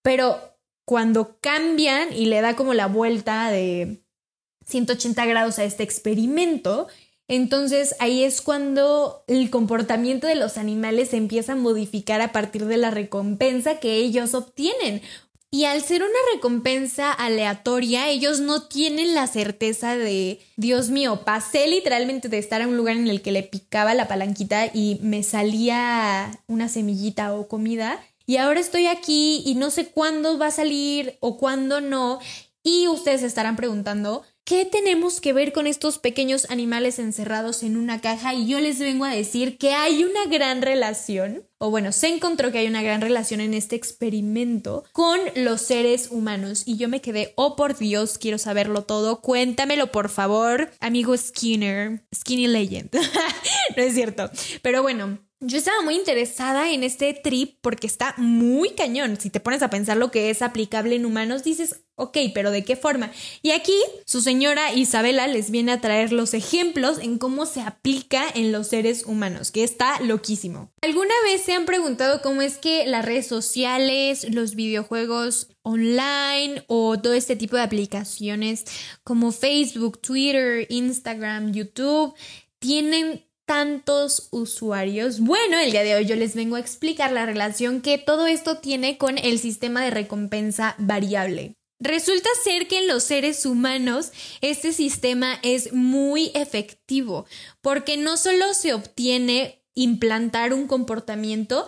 pero 0.03 0.59
cuando 0.83 1.39
cambian 1.39 2.11
y 2.11 2.25
le 2.25 2.41
da 2.41 2.57
como 2.57 2.73
la 2.73 2.87
vuelta 2.87 3.49
de 3.49 4.03
180 4.67 5.25
grados 5.25 5.59
a 5.59 5.63
este 5.63 5.83
experimento, 5.83 6.87
entonces 7.27 7.95
ahí 7.99 8.23
es 8.23 8.41
cuando 8.41 9.23
el 9.27 9.49
comportamiento 9.49 10.27
de 10.27 10.35
los 10.35 10.57
animales 10.57 11.09
se 11.09 11.17
empieza 11.17 11.53
a 11.53 11.57
modificar 11.57 12.21
a 12.21 12.31
partir 12.31 12.65
de 12.65 12.77
la 12.77 12.91
recompensa 12.91 13.79
que 13.79 13.97
ellos 13.97 14.33
obtienen. 14.33 15.01
Y 15.49 15.63
al 15.63 15.81
ser 15.81 16.03
una 16.03 16.19
recompensa 16.33 17.11
aleatoria, 17.11 18.09
ellos 18.09 18.41
no 18.41 18.63
tienen 18.63 19.15
la 19.15 19.27
certeza 19.27 19.95
de, 19.95 20.41
Dios 20.57 20.89
mío, 20.89 21.21
pasé 21.23 21.67
literalmente 21.67 22.27
de 22.27 22.37
estar 22.37 22.61
en 22.61 22.69
un 22.69 22.77
lugar 22.77 22.97
en 22.97 23.07
el 23.07 23.21
que 23.21 23.31
le 23.31 23.43
picaba 23.43 23.93
la 23.93 24.09
palanquita 24.09 24.65
y 24.73 24.99
me 25.01 25.23
salía 25.23 26.37
una 26.47 26.67
semillita 26.67 27.33
o 27.33 27.47
comida. 27.47 28.03
Y 28.25 28.37
ahora 28.37 28.59
estoy 28.59 28.87
aquí 28.87 29.41
y 29.45 29.55
no 29.55 29.71
sé 29.71 29.87
cuándo 29.87 30.37
va 30.37 30.47
a 30.47 30.51
salir 30.51 31.17
o 31.21 31.37
cuándo 31.37 31.79
no. 31.79 32.19
Y 32.61 32.89
ustedes 32.89 33.23
estarán 33.23 33.55
preguntando, 33.55 34.23
¿Qué 34.47 34.63
tenemos 34.63 35.19
que 35.19 35.33
ver 35.33 35.51
con 35.51 35.67
estos 35.67 35.99
pequeños 35.99 36.49
animales 36.49 36.99
encerrados 36.99 37.63
en 37.63 37.75
una 37.75 37.99
caja? 37.99 38.33
Y 38.33 38.47
yo 38.47 38.61
les 38.61 38.79
vengo 38.79 39.03
a 39.03 39.09
decir 39.09 39.57
que 39.57 39.73
hay 39.73 40.05
una 40.05 40.25
gran 40.27 40.61
relación, 40.61 41.43
o 41.57 41.69
bueno, 41.69 41.91
se 41.91 42.07
encontró 42.07 42.49
que 42.49 42.59
hay 42.59 42.67
una 42.67 42.81
gran 42.81 43.01
relación 43.01 43.41
en 43.41 43.53
este 43.53 43.75
experimento 43.75 44.85
con 44.93 45.19
los 45.35 45.59
seres 45.59 46.11
humanos. 46.11 46.63
Y 46.65 46.77
yo 46.77 46.87
me 46.87 47.01
quedé, 47.01 47.33
oh 47.35 47.57
por 47.57 47.77
Dios, 47.77 48.17
quiero 48.17 48.37
saberlo 48.37 48.85
todo. 48.85 49.19
Cuéntamelo, 49.19 49.91
por 49.91 50.07
favor, 50.07 50.71
amigo 50.79 51.17
Skinner, 51.17 52.05
Skinny 52.15 52.47
Legend. 52.47 52.89
no 53.75 53.83
es 53.83 53.95
cierto. 53.95 54.31
Pero 54.61 54.81
bueno, 54.81 55.19
yo 55.39 55.57
estaba 55.57 55.81
muy 55.81 55.95
interesada 55.95 56.71
en 56.71 56.83
este 56.83 57.13
trip 57.13 57.57
porque 57.61 57.85
está 57.85 58.15
muy 58.17 58.71
cañón. 58.71 59.19
Si 59.19 59.29
te 59.29 59.39
pones 59.39 59.61
a 59.61 59.69
pensar 59.69 59.97
lo 59.97 60.09
que 60.09 60.31
es 60.31 60.41
aplicable 60.41 60.95
en 60.95 61.05
humanos, 61.05 61.43
dices, 61.43 61.81
ok, 61.95 62.17
pero 62.33 62.49
¿de 62.49 62.63
qué 62.63 62.75
forma? 62.75 63.11
Y 63.43 63.51
aquí 63.51 63.77
su 64.05 64.21
señora 64.21 64.73
Isabela 64.73 65.27
les 65.27 65.51
viene 65.51 65.73
a 65.73 65.81
traer 65.81 66.11
los 66.11 66.33
ejemplos 66.33 66.97
en 66.97 67.19
cómo 67.19 67.45
se 67.45 67.61
aplica 67.61 68.25
en 68.33 68.51
los 68.51 68.67
seres 68.67 69.05
humanos, 69.05 69.51
que 69.51 69.63
está 69.63 69.99
loquísimo. 70.01 70.71
¿Alguna 70.81 71.13
vez 71.25 71.43
se 71.43 71.53
han 71.53 71.65
preguntado 71.65 72.21
cómo 72.23 72.41
es 72.41 72.57
que 72.57 72.87
las 72.87 73.05
redes 73.05 73.27
sociales, 73.27 74.27
los 74.33 74.55
videojuegos 74.55 75.49
online 75.61 76.63
o 76.67 76.99
todo 76.99 77.13
este 77.13 77.35
tipo 77.35 77.57
de 77.57 77.61
aplicaciones 77.61 78.65
como 79.03 79.31
Facebook, 79.31 80.01
Twitter, 80.01 80.65
Instagram, 80.69 81.51
YouTube 81.51 82.15
tienen 82.59 83.26
tantos 83.47 84.27
usuarios? 84.31 85.21
Bueno, 85.21 85.57
el 85.57 85.71
día 85.71 85.83
de 85.83 85.95
hoy 85.95 86.05
yo 86.05 86.15
les 86.15 86.35
vengo 86.35 86.57
a 86.57 86.59
explicar 86.59 87.11
la 87.11 87.25
relación 87.25 87.81
que 87.81 87.97
todo 87.97 88.27
esto 88.27 88.57
tiene 88.57 88.99
con 88.99 89.17
el 89.17 89.39
sistema 89.39 89.81
de 89.83 89.89
recompensa 89.89 90.75
variable. 90.77 91.55
Resulta 91.79 92.29
ser 92.43 92.67
que 92.67 92.79
en 92.79 92.87
los 92.87 93.03
seres 93.03 93.45
humanos 93.45 94.11
este 94.41 94.73
sistema 94.73 95.39
es 95.43 95.73
muy 95.73 96.31
efectivo 96.33 97.25
porque 97.61 97.97
no 97.97 98.17
solo 98.17 98.53
se 98.53 98.73
obtiene 98.73 99.63
implantar 99.75 100.53
un 100.53 100.67
comportamiento 100.67 101.67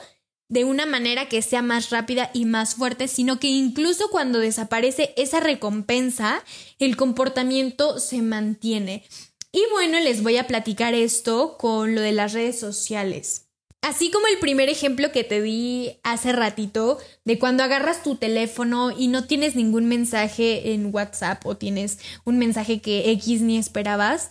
de 0.50 0.66
una 0.66 0.88
manera 0.88 1.30
que 1.30 1.44
sea 1.44 1.62
más 1.62 1.92
rápida 1.92 2.32
y 2.34 2.46
más 2.46 2.76
fuerte, 2.76 3.08
sino 3.08 3.40
que 3.40 3.48
incluso 3.48 4.10
cuando 4.10 4.40
desaparece 4.40 5.14
esa 5.16 5.40
recompensa, 5.40 6.44
el 6.80 6.98
comportamiento 6.98 8.00
se 8.00 8.24
mantiene. 8.24 9.04
Y 9.52 9.64
bueno, 9.72 10.00
les 10.00 10.22
voy 10.22 10.38
a 10.38 10.48
platicar 10.48 10.94
esto 10.94 11.58
con 11.58 11.96
lo 11.96 12.02
de 12.02 12.12
las 12.12 12.34
redes 12.34 12.60
sociales. 12.60 13.48
Así 13.82 14.12
como 14.12 14.28
el 14.28 14.40
primer 14.40 14.70
ejemplo 14.70 15.12
que 15.12 15.24
te 15.24 15.42
di 15.42 15.98
hace 16.04 16.34
ratito, 16.34 17.00
de 17.24 17.40
cuando 17.40 17.64
agarras 17.64 18.04
tu 18.04 18.18
teléfono 18.18 18.92
y 18.92 19.08
no 19.08 19.26
tienes 19.26 19.56
ningún 19.56 19.86
mensaje 19.86 20.74
en 20.74 20.94
WhatsApp 20.94 21.46
o 21.46 21.56
tienes 21.56 22.00
un 22.26 22.38
mensaje 22.38 22.82
que 22.82 23.10
X 23.12 23.42
ni 23.42 23.58
esperabas, 23.58 24.30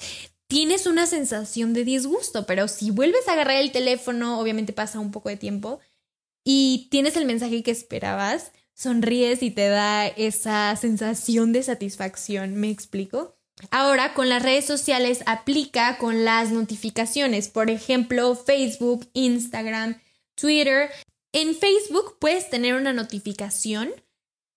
tienes 0.49 0.87
una 0.87 1.07
sensación 1.07 1.73
de 1.73 1.85
disgusto, 1.85 2.47
pero 2.47 2.69
si 2.69 2.91
vuelves 2.91 3.27
a 3.27 3.33
agarrar 3.33 3.57
el 3.57 3.73
teléfono, 3.73 4.39
obviamente 4.39 4.73
pasa 4.73 5.01
un 5.01 5.11
poco 5.11 5.31
de 5.31 5.37
tiempo, 5.37 5.81
y 6.45 6.89
tienes 6.91 7.17
el 7.17 7.25
mensaje 7.25 7.63
que 7.63 7.71
esperabas, 7.71 8.53
sonríes 8.75 9.43
y 9.43 9.51
te 9.51 9.69
da 9.69 10.07
esa 10.07 10.75
sensación 10.77 11.53
de 11.53 11.63
satisfacción, 11.63 12.55
¿me 12.55 12.71
explico? 12.71 13.38
Ahora 13.71 14.15
con 14.15 14.29
las 14.29 14.43
redes 14.43 14.65
sociales 14.65 15.23
aplica 15.27 15.99
con 15.99 16.25
las 16.25 16.51
notificaciones, 16.51 17.49
por 17.49 17.71
ejemplo, 17.71 18.35
Facebook, 18.35 19.09
Instagram, 19.15 20.01
Twitter. 20.35 20.91
En 21.33 21.55
Facebook 21.55 22.17
puedes 22.19 22.49
tener 22.51 22.75
una 22.75 22.93
notificación 22.93 23.91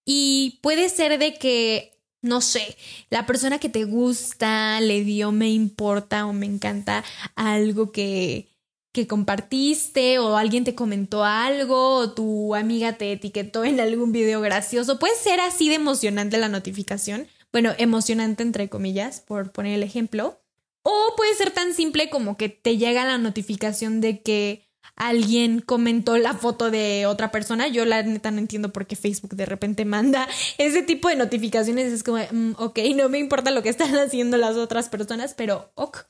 y 0.05 0.59
puede 0.61 0.89
ser 0.89 1.19
de 1.19 1.33
que, 1.33 1.97
no 2.21 2.41
sé, 2.41 2.77
la 3.09 3.25
persona 3.25 3.59
que 3.59 3.69
te 3.69 3.85
gusta 3.85 4.79
le 4.81 5.03
dio 5.03 5.31
me 5.31 5.49
importa 5.49 6.25
o 6.25 6.33
me 6.33 6.45
encanta 6.45 7.03
algo 7.35 7.91
que, 7.91 8.47
que 8.93 9.07
compartiste 9.07 10.19
o 10.19 10.37
alguien 10.37 10.63
te 10.63 10.75
comentó 10.75 11.23
algo 11.23 11.95
o 11.95 12.13
tu 12.13 12.55
amiga 12.55 12.93
te 12.93 13.11
etiquetó 13.11 13.63
en 13.63 13.79
algún 13.79 14.11
video 14.11 14.41
gracioso. 14.41 14.99
Puede 14.99 15.15
ser 15.15 15.39
así 15.39 15.69
de 15.69 15.75
emocionante 15.75 16.37
la 16.37 16.49
notificación 16.49 17.27
bueno, 17.51 17.73
emocionante 17.77 18.43
entre 18.43 18.69
comillas, 18.69 19.21
por 19.21 19.51
poner 19.51 19.75
el 19.75 19.83
ejemplo. 19.83 20.41
O 20.83 21.13
puede 21.15 21.35
ser 21.35 21.51
tan 21.51 21.73
simple 21.73 22.09
como 22.09 22.37
que 22.37 22.49
te 22.49 22.77
llega 22.77 23.05
la 23.05 23.17
notificación 23.17 24.01
de 24.01 24.21
que 24.21 24.67
alguien 24.95 25.61
comentó 25.61 26.17
la 26.17 26.33
foto 26.33 26.71
de 26.71 27.05
otra 27.05 27.31
persona. 27.31 27.67
Yo 27.67 27.85
la 27.85 28.03
neta 28.03 28.31
no 28.31 28.39
entiendo 28.39 28.71
por 28.71 28.87
qué 28.87 28.95
Facebook 28.95 29.35
de 29.35 29.45
repente 29.45 29.85
manda 29.85 30.27
ese 30.57 30.81
tipo 30.81 31.09
de 31.09 31.15
notificaciones. 31.15 31.91
Es 31.91 32.03
como, 32.03 32.17
mm, 32.17 32.53
ok, 32.57 32.79
no 32.95 33.09
me 33.09 33.19
importa 33.19 33.51
lo 33.51 33.63
que 33.63 33.69
están 33.69 33.95
haciendo 33.97 34.37
las 34.37 34.55
otras 34.55 34.89
personas, 34.89 35.33
pero 35.33 35.71
ok. 35.75 36.05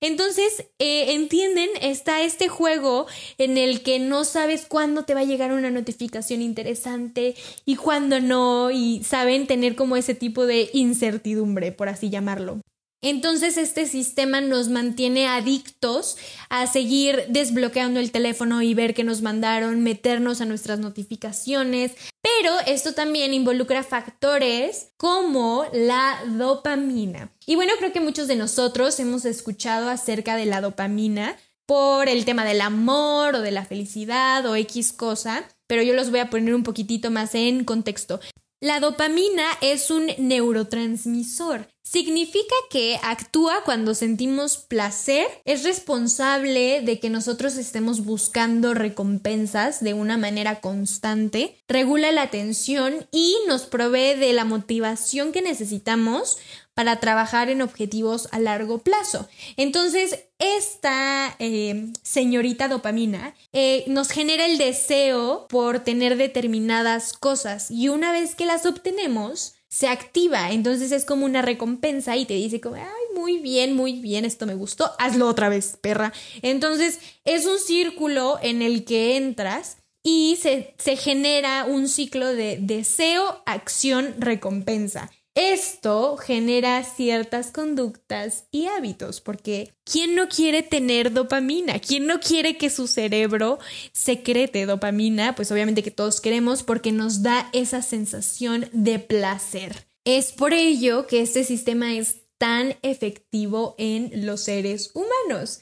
Entonces, 0.00 0.64
eh, 0.78 1.12
entienden, 1.12 1.68
está 1.82 2.22
este 2.22 2.48
juego 2.48 3.06
en 3.36 3.58
el 3.58 3.82
que 3.82 3.98
no 3.98 4.24
sabes 4.24 4.64
cuándo 4.66 5.04
te 5.04 5.12
va 5.14 5.20
a 5.20 5.24
llegar 5.24 5.52
una 5.52 5.70
notificación 5.70 6.40
interesante 6.40 7.34
y 7.66 7.76
cuándo 7.76 8.20
no, 8.20 8.70
y 8.70 9.02
saben 9.04 9.46
tener 9.46 9.76
como 9.76 9.96
ese 9.96 10.14
tipo 10.14 10.46
de 10.46 10.70
incertidumbre, 10.72 11.72
por 11.72 11.88
así 11.90 12.08
llamarlo. 12.08 12.60
Entonces 13.02 13.56
este 13.56 13.86
sistema 13.86 14.40
nos 14.40 14.68
mantiene 14.68 15.26
adictos 15.26 16.18
a 16.50 16.66
seguir 16.66 17.24
desbloqueando 17.28 17.98
el 17.98 18.12
teléfono 18.12 18.60
y 18.60 18.74
ver 18.74 18.92
que 18.92 19.04
nos 19.04 19.22
mandaron, 19.22 19.82
meternos 19.82 20.40
a 20.40 20.44
nuestras 20.44 20.80
notificaciones, 20.80 21.92
pero 22.20 22.52
esto 22.66 22.92
también 22.92 23.32
involucra 23.32 23.82
factores 23.82 24.88
como 24.98 25.64
la 25.72 26.18
dopamina. 26.36 27.32
Y 27.46 27.54
bueno, 27.54 27.72
creo 27.78 27.92
que 27.92 28.00
muchos 28.00 28.28
de 28.28 28.36
nosotros 28.36 29.00
hemos 29.00 29.24
escuchado 29.24 29.88
acerca 29.88 30.36
de 30.36 30.44
la 30.44 30.60
dopamina 30.60 31.36
por 31.64 32.08
el 32.08 32.24
tema 32.24 32.44
del 32.44 32.60
amor 32.60 33.36
o 33.36 33.40
de 33.40 33.50
la 33.50 33.64
felicidad 33.64 34.44
o 34.44 34.56
X 34.56 34.92
cosa, 34.92 35.44
pero 35.66 35.82
yo 35.82 35.94
los 35.94 36.10
voy 36.10 36.20
a 36.20 36.28
poner 36.28 36.54
un 36.54 36.64
poquitito 36.64 37.10
más 37.10 37.34
en 37.34 37.64
contexto. 37.64 38.20
La 38.60 38.78
dopamina 38.78 39.46
es 39.62 39.90
un 39.90 40.10
neurotransmisor. 40.18 41.66
Significa 41.90 42.54
que 42.70 43.00
actúa 43.02 43.64
cuando 43.64 43.96
sentimos 43.96 44.58
placer, 44.58 45.26
es 45.44 45.64
responsable 45.64 46.82
de 46.82 47.00
que 47.00 47.10
nosotros 47.10 47.56
estemos 47.56 48.04
buscando 48.04 48.74
recompensas 48.74 49.82
de 49.82 49.92
una 49.92 50.16
manera 50.16 50.60
constante, 50.60 51.56
regula 51.66 52.12
la 52.12 52.22
atención 52.22 53.08
y 53.10 53.34
nos 53.48 53.62
provee 53.62 54.14
de 54.14 54.32
la 54.32 54.44
motivación 54.44 55.32
que 55.32 55.42
necesitamos 55.42 56.38
para 56.74 57.00
trabajar 57.00 57.50
en 57.50 57.60
objetivos 57.60 58.28
a 58.30 58.38
largo 58.38 58.78
plazo. 58.78 59.28
Entonces, 59.56 60.26
esta 60.38 61.34
eh, 61.40 61.90
señorita 62.02 62.68
dopamina 62.68 63.34
eh, 63.52 63.82
nos 63.88 64.10
genera 64.10 64.46
el 64.46 64.58
deseo 64.58 65.48
por 65.48 65.80
tener 65.80 66.16
determinadas 66.16 67.14
cosas 67.14 67.68
y 67.68 67.88
una 67.88 68.12
vez 68.12 68.36
que 68.36 68.46
las 68.46 68.64
obtenemos, 68.64 69.56
se 69.70 69.86
activa, 69.86 70.50
entonces 70.50 70.90
es 70.90 71.04
como 71.04 71.24
una 71.24 71.42
recompensa 71.42 72.16
y 72.16 72.26
te 72.26 72.34
dice 72.34 72.60
como, 72.60 72.74
ay, 72.74 73.14
muy 73.14 73.38
bien, 73.38 73.74
muy 73.74 74.00
bien, 74.00 74.24
esto 74.24 74.44
me 74.44 74.56
gustó, 74.56 74.90
hazlo 74.98 75.28
otra 75.28 75.48
vez, 75.48 75.78
perra. 75.80 76.12
Entonces 76.42 76.98
es 77.24 77.46
un 77.46 77.58
círculo 77.58 78.38
en 78.42 78.62
el 78.62 78.84
que 78.84 79.16
entras 79.16 79.76
y 80.02 80.38
se, 80.42 80.74
se 80.78 80.96
genera 80.96 81.66
un 81.66 81.88
ciclo 81.88 82.26
de 82.26 82.58
deseo, 82.60 83.42
acción, 83.46 84.16
recompensa. 84.18 85.10
Esto 85.34 86.16
genera 86.16 86.82
ciertas 86.82 87.52
conductas 87.52 88.46
y 88.50 88.66
hábitos, 88.66 89.20
porque 89.20 89.72
¿quién 89.84 90.16
no 90.16 90.28
quiere 90.28 90.62
tener 90.62 91.12
dopamina? 91.12 91.78
¿Quién 91.78 92.06
no 92.06 92.18
quiere 92.18 92.56
que 92.56 92.68
su 92.68 92.88
cerebro 92.88 93.60
secrete 93.92 94.66
dopamina? 94.66 95.36
Pues 95.36 95.52
obviamente 95.52 95.84
que 95.84 95.92
todos 95.92 96.20
queremos 96.20 96.64
porque 96.64 96.90
nos 96.90 97.22
da 97.22 97.48
esa 97.52 97.80
sensación 97.80 98.68
de 98.72 98.98
placer. 98.98 99.86
Es 100.04 100.32
por 100.32 100.52
ello 100.52 101.06
que 101.06 101.20
este 101.20 101.44
sistema 101.44 101.94
es 101.94 102.22
tan 102.38 102.74
efectivo 102.82 103.76
en 103.78 104.26
los 104.26 104.40
seres 104.40 104.90
humanos. 104.94 105.60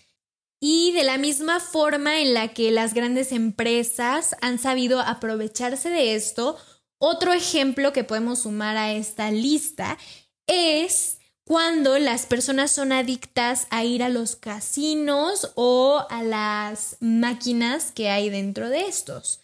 Y 0.61 0.93
de 0.93 1.05
la 1.05 1.19
misma 1.19 1.61
forma 1.61 2.21
en 2.21 2.35
la 2.35 2.49
que 2.55 2.71
las 2.71 2.95
grandes 2.95 3.33
empresas 3.33 4.35
han 4.41 4.59
sabido 4.59 5.01
aprovecharse 5.01 5.91
de 5.91 6.15
esto, 6.15 6.57
otro 6.99 7.33
ejemplo 7.33 7.93
que 7.93 8.05
podemos 8.05 8.43
sumar 8.43 8.77
a 8.77 8.93
esta 8.93 9.31
lista 9.31 9.99
es 10.47 11.19
cuando 11.49 11.99
las 11.99 12.27
personas 12.27 12.71
son 12.71 12.93
adictas 12.93 13.67
a 13.71 13.83
ir 13.83 14.03
a 14.03 14.11
los 14.11 14.37
casinos 14.37 15.53
o 15.55 16.05
a 16.11 16.23
las 16.23 16.99
máquinas 17.01 17.91
que 17.91 18.11
hay 18.11 18.29
dentro 18.29 18.69
de 18.69 18.87
estos. 18.87 19.41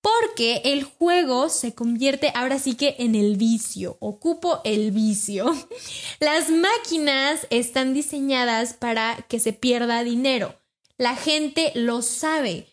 Porque 0.00 0.62
el 0.64 0.84
juego 0.84 1.48
se 1.48 1.74
convierte 1.74 2.32
ahora 2.34 2.58
sí 2.58 2.74
que 2.74 2.96
en 2.98 3.14
el 3.14 3.36
vicio, 3.36 3.96
ocupo 4.00 4.60
el 4.64 4.90
vicio. 4.90 5.52
Las 6.20 6.50
máquinas 6.50 7.46
están 7.50 7.94
diseñadas 7.94 8.74
para 8.74 9.24
que 9.28 9.38
se 9.38 9.52
pierda 9.52 10.02
dinero. 10.04 10.60
La 10.96 11.14
gente 11.14 11.72
lo 11.74 12.02
sabe, 12.02 12.66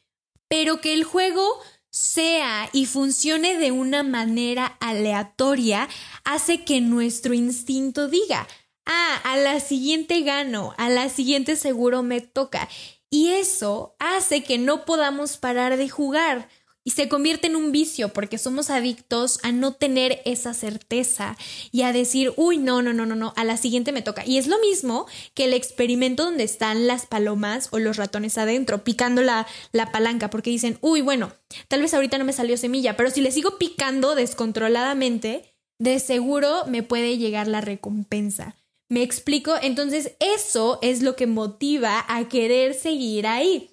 pero 0.47 0.79
que 0.79 0.93
el 0.93 1.03
juego 1.03 1.59
sea 1.93 2.71
y 2.73 2.87
funcione 2.87 3.55
de 3.55 3.71
una 3.71 4.01
manera 4.01 4.77
aleatoria 4.79 5.87
hace 6.23 6.65
que 6.65 6.81
nuestro 6.81 7.35
instinto 7.35 8.07
diga, 8.07 8.47
ah, 8.87 9.21
a 9.23 9.37
la 9.37 9.59
siguiente 9.59 10.21
gano, 10.21 10.73
a 10.77 10.89
la 10.89 11.07
siguiente 11.09 11.55
seguro 11.55 12.01
me 12.01 12.19
toca. 12.19 12.67
Y 13.11 13.33
eso 13.33 13.95
hace 13.99 14.43
que 14.43 14.57
no 14.57 14.85
podamos 14.85 15.37
parar 15.37 15.77
de 15.77 15.87
jugar 15.87 16.49
y 16.83 16.91
se 16.91 17.07
convierte 17.07 17.47
en 17.47 17.55
un 17.55 17.71
vicio 17.71 18.09
porque 18.09 18.37
somos 18.37 18.69
adictos 18.69 19.39
a 19.43 19.51
no 19.51 19.73
tener 19.73 20.21
esa 20.25 20.53
certeza 20.53 21.37
y 21.71 21.83
a 21.83 21.93
decir, 21.93 22.33
uy, 22.35 22.57
no, 22.57 22.81
no, 22.81 22.93
no, 22.93 23.05
no, 23.05 23.15
no, 23.15 23.33
a 23.35 23.43
la 23.43 23.57
siguiente 23.57 23.91
me 23.91 24.01
toca. 24.01 24.25
Y 24.25 24.37
es 24.37 24.47
lo 24.47 24.59
mismo 24.59 25.07
que 25.33 25.45
el 25.45 25.53
experimento 25.53 26.25
donde 26.25 26.43
están 26.43 26.87
las 26.87 27.05
palomas 27.05 27.69
o 27.71 27.79
los 27.79 27.97
ratones 27.97 28.37
adentro, 28.37 28.83
picando 28.83 29.21
la, 29.21 29.47
la 29.71 29.91
palanca, 29.91 30.29
porque 30.29 30.49
dicen, 30.49 30.77
uy, 30.81 31.01
bueno, 31.01 31.31
tal 31.67 31.81
vez 31.81 31.93
ahorita 31.93 32.17
no 32.17 32.25
me 32.25 32.33
salió 32.33 32.57
semilla, 32.57 32.97
pero 32.97 33.09
si 33.09 33.21
le 33.21 33.31
sigo 33.31 33.57
picando 33.57 34.15
descontroladamente, 34.15 35.53
de 35.79 35.99
seguro 35.99 36.65
me 36.67 36.83
puede 36.83 37.17
llegar 37.17 37.47
la 37.47 37.61
recompensa. 37.61 38.55
¿Me 38.89 39.01
explico? 39.01 39.55
Entonces 39.61 40.15
eso 40.19 40.79
es 40.81 41.01
lo 41.01 41.15
que 41.15 41.25
motiva 41.25 42.05
a 42.07 42.27
querer 42.27 42.73
seguir 42.73 43.25
ahí. 43.25 43.72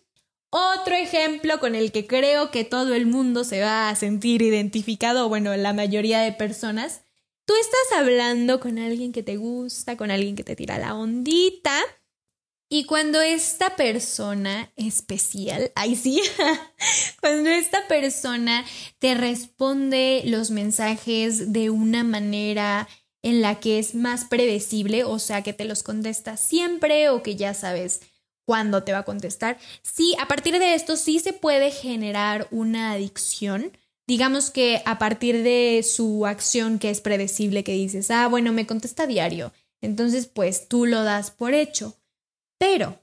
Otro 0.51 0.97
ejemplo 0.97 1.61
con 1.61 1.75
el 1.77 1.93
que 1.93 2.07
creo 2.07 2.51
que 2.51 2.65
todo 2.65 2.95
el 2.95 3.07
mundo 3.07 3.45
se 3.45 3.61
va 3.61 3.89
a 3.89 3.97
sentir 3.97 4.43
identificado, 4.43 5.29
bueno, 5.29 5.57
la 5.57 5.73
mayoría 5.73 6.21
de 6.21 6.33
personas. 6.33 7.03
Tú 7.47 7.55
estás 7.61 8.01
hablando 8.01 8.61
con 8.61 8.79
alguien 8.79 9.13
que 9.13 9.23
te 9.23 9.37
gusta, 9.37 9.97
con 9.97 10.11
alguien 10.11 10.37
que 10.37 10.45
te 10.45 10.57
tira 10.57 10.79
la 10.79 10.95
ondita, 10.95 11.81
Y 12.73 12.85
cuando 12.85 13.21
esta 13.21 13.75
persona 13.77 14.73
especial, 14.77 15.73
ahí 15.75 15.97
sí, 15.97 16.23
cuando 17.21 17.51
esta 17.51 17.89
persona 17.89 18.65
te 19.01 19.15
responde 19.15 20.23
los 20.27 20.51
mensajes 20.53 21.53
de 21.53 21.71
una 21.71 22.05
manera 22.05 22.89
en 23.23 23.43
la 23.43 23.59
que 23.59 23.81
es 23.81 23.95
más 23.97 24.25
predecible, 24.25 25.03
o 25.05 25.19
sea, 25.19 25.43
que 25.43 25.53
te 25.53 25.65
los 25.65 25.83
contesta 25.83 26.37
siempre 26.37 27.09
o 27.09 27.23
que 27.25 27.35
ya 27.37 27.55
sabes 27.55 28.03
cuándo 28.51 28.83
te 28.83 28.91
va 28.91 28.99
a 28.99 29.05
contestar, 29.05 29.59
sí, 29.83 30.17
a 30.19 30.27
partir 30.27 30.59
de 30.59 30.75
esto 30.75 30.97
sí 30.97 31.21
se 31.21 31.33
puede 31.33 31.71
generar 31.71 32.49
una 32.51 32.91
adicción. 32.91 33.71
Digamos 34.09 34.51
que 34.51 34.83
a 34.87 34.99
partir 34.99 35.45
de 35.45 35.85
su 35.85 36.27
acción 36.27 36.81
que 36.81 36.91
es 36.91 37.01
predecible, 37.01 37.63
que 37.63 37.75
dices, 37.75 38.11
ah, 38.11 38.27
bueno, 38.27 38.53
me 38.53 38.67
contesta 38.67 39.07
diario, 39.07 39.53
entonces 39.81 40.27
pues 40.27 40.67
tú 40.67 40.85
lo 40.85 41.05
das 41.05 41.31
por 41.31 41.55
hecho. 41.55 41.95
Pero, 42.59 42.99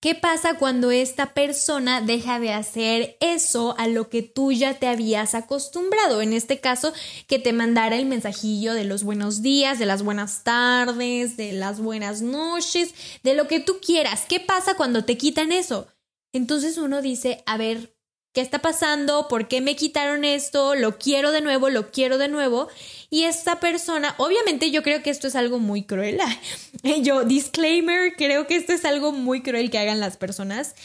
¿qué 0.00 0.14
pasa 0.14 0.54
cuando 0.54 0.90
esta 0.90 1.34
persona 1.34 2.00
deja 2.00 2.38
de 2.40 2.52
hacer 2.52 3.16
eso 3.20 3.74
a 3.78 3.88
lo 3.88 4.08
que 4.08 4.22
tú 4.22 4.52
ya 4.52 4.78
te 4.78 4.86
habías 4.86 5.34
acostumbrado? 5.34 6.22
En 6.22 6.32
este 6.32 6.60
caso, 6.60 6.92
que 7.26 7.38
te 7.38 7.52
mandara 7.52 7.96
el 7.96 8.06
mensajillo 8.06 8.74
de 8.74 8.84
los 8.84 9.04
buenos 9.04 9.42
días, 9.42 9.78
de 9.78 9.86
las 9.86 10.02
buenas 10.02 10.44
tardes, 10.44 11.36
de 11.36 11.52
las 11.52 11.80
buenas 11.80 12.22
noches, 12.22 12.94
de 13.22 13.34
lo 13.34 13.48
que 13.48 13.60
tú 13.60 13.78
quieras. 13.80 14.24
¿Qué 14.28 14.40
pasa 14.40 14.74
cuando 14.74 15.04
te 15.04 15.16
quitan 15.16 15.52
eso? 15.52 15.88
Entonces 16.32 16.78
uno 16.78 17.02
dice, 17.02 17.42
a 17.46 17.56
ver, 17.56 17.97
¿qué 18.38 18.42
está 18.42 18.60
pasando? 18.60 19.26
¿Por 19.26 19.48
qué 19.48 19.60
me 19.60 19.74
quitaron 19.74 20.24
esto? 20.24 20.76
Lo 20.76 20.96
quiero 20.96 21.32
de 21.32 21.40
nuevo, 21.40 21.70
lo 21.70 21.90
quiero 21.90 22.18
de 22.18 22.28
nuevo. 22.28 22.68
Y 23.10 23.24
esta 23.24 23.58
persona, 23.58 24.14
obviamente 24.16 24.70
yo 24.70 24.84
creo 24.84 25.02
que 25.02 25.10
esto 25.10 25.26
es 25.26 25.34
algo 25.34 25.58
muy 25.58 25.82
cruel. 25.82 26.20
yo, 27.02 27.24
disclaimer, 27.24 28.14
creo 28.14 28.46
que 28.46 28.54
esto 28.54 28.72
es 28.72 28.84
algo 28.84 29.10
muy 29.10 29.42
cruel 29.42 29.72
que 29.72 29.78
hagan 29.78 29.98
las 29.98 30.16
personas 30.16 30.76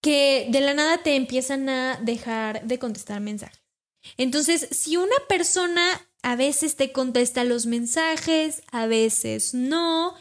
que 0.00 0.46
de 0.48 0.62
la 0.62 0.72
nada 0.72 1.02
te 1.02 1.16
empiezan 1.16 1.68
a 1.68 2.00
dejar 2.00 2.64
de 2.64 2.78
contestar 2.78 3.20
mensajes. 3.20 3.60
Entonces, 4.16 4.66
si 4.70 4.96
una 4.96 5.16
persona 5.28 6.00
a 6.22 6.34
veces 6.34 6.76
te 6.76 6.92
contesta 6.92 7.44
los 7.44 7.66
mensajes, 7.66 8.62
a 8.72 8.86
veces 8.86 9.52
no, 9.52 10.14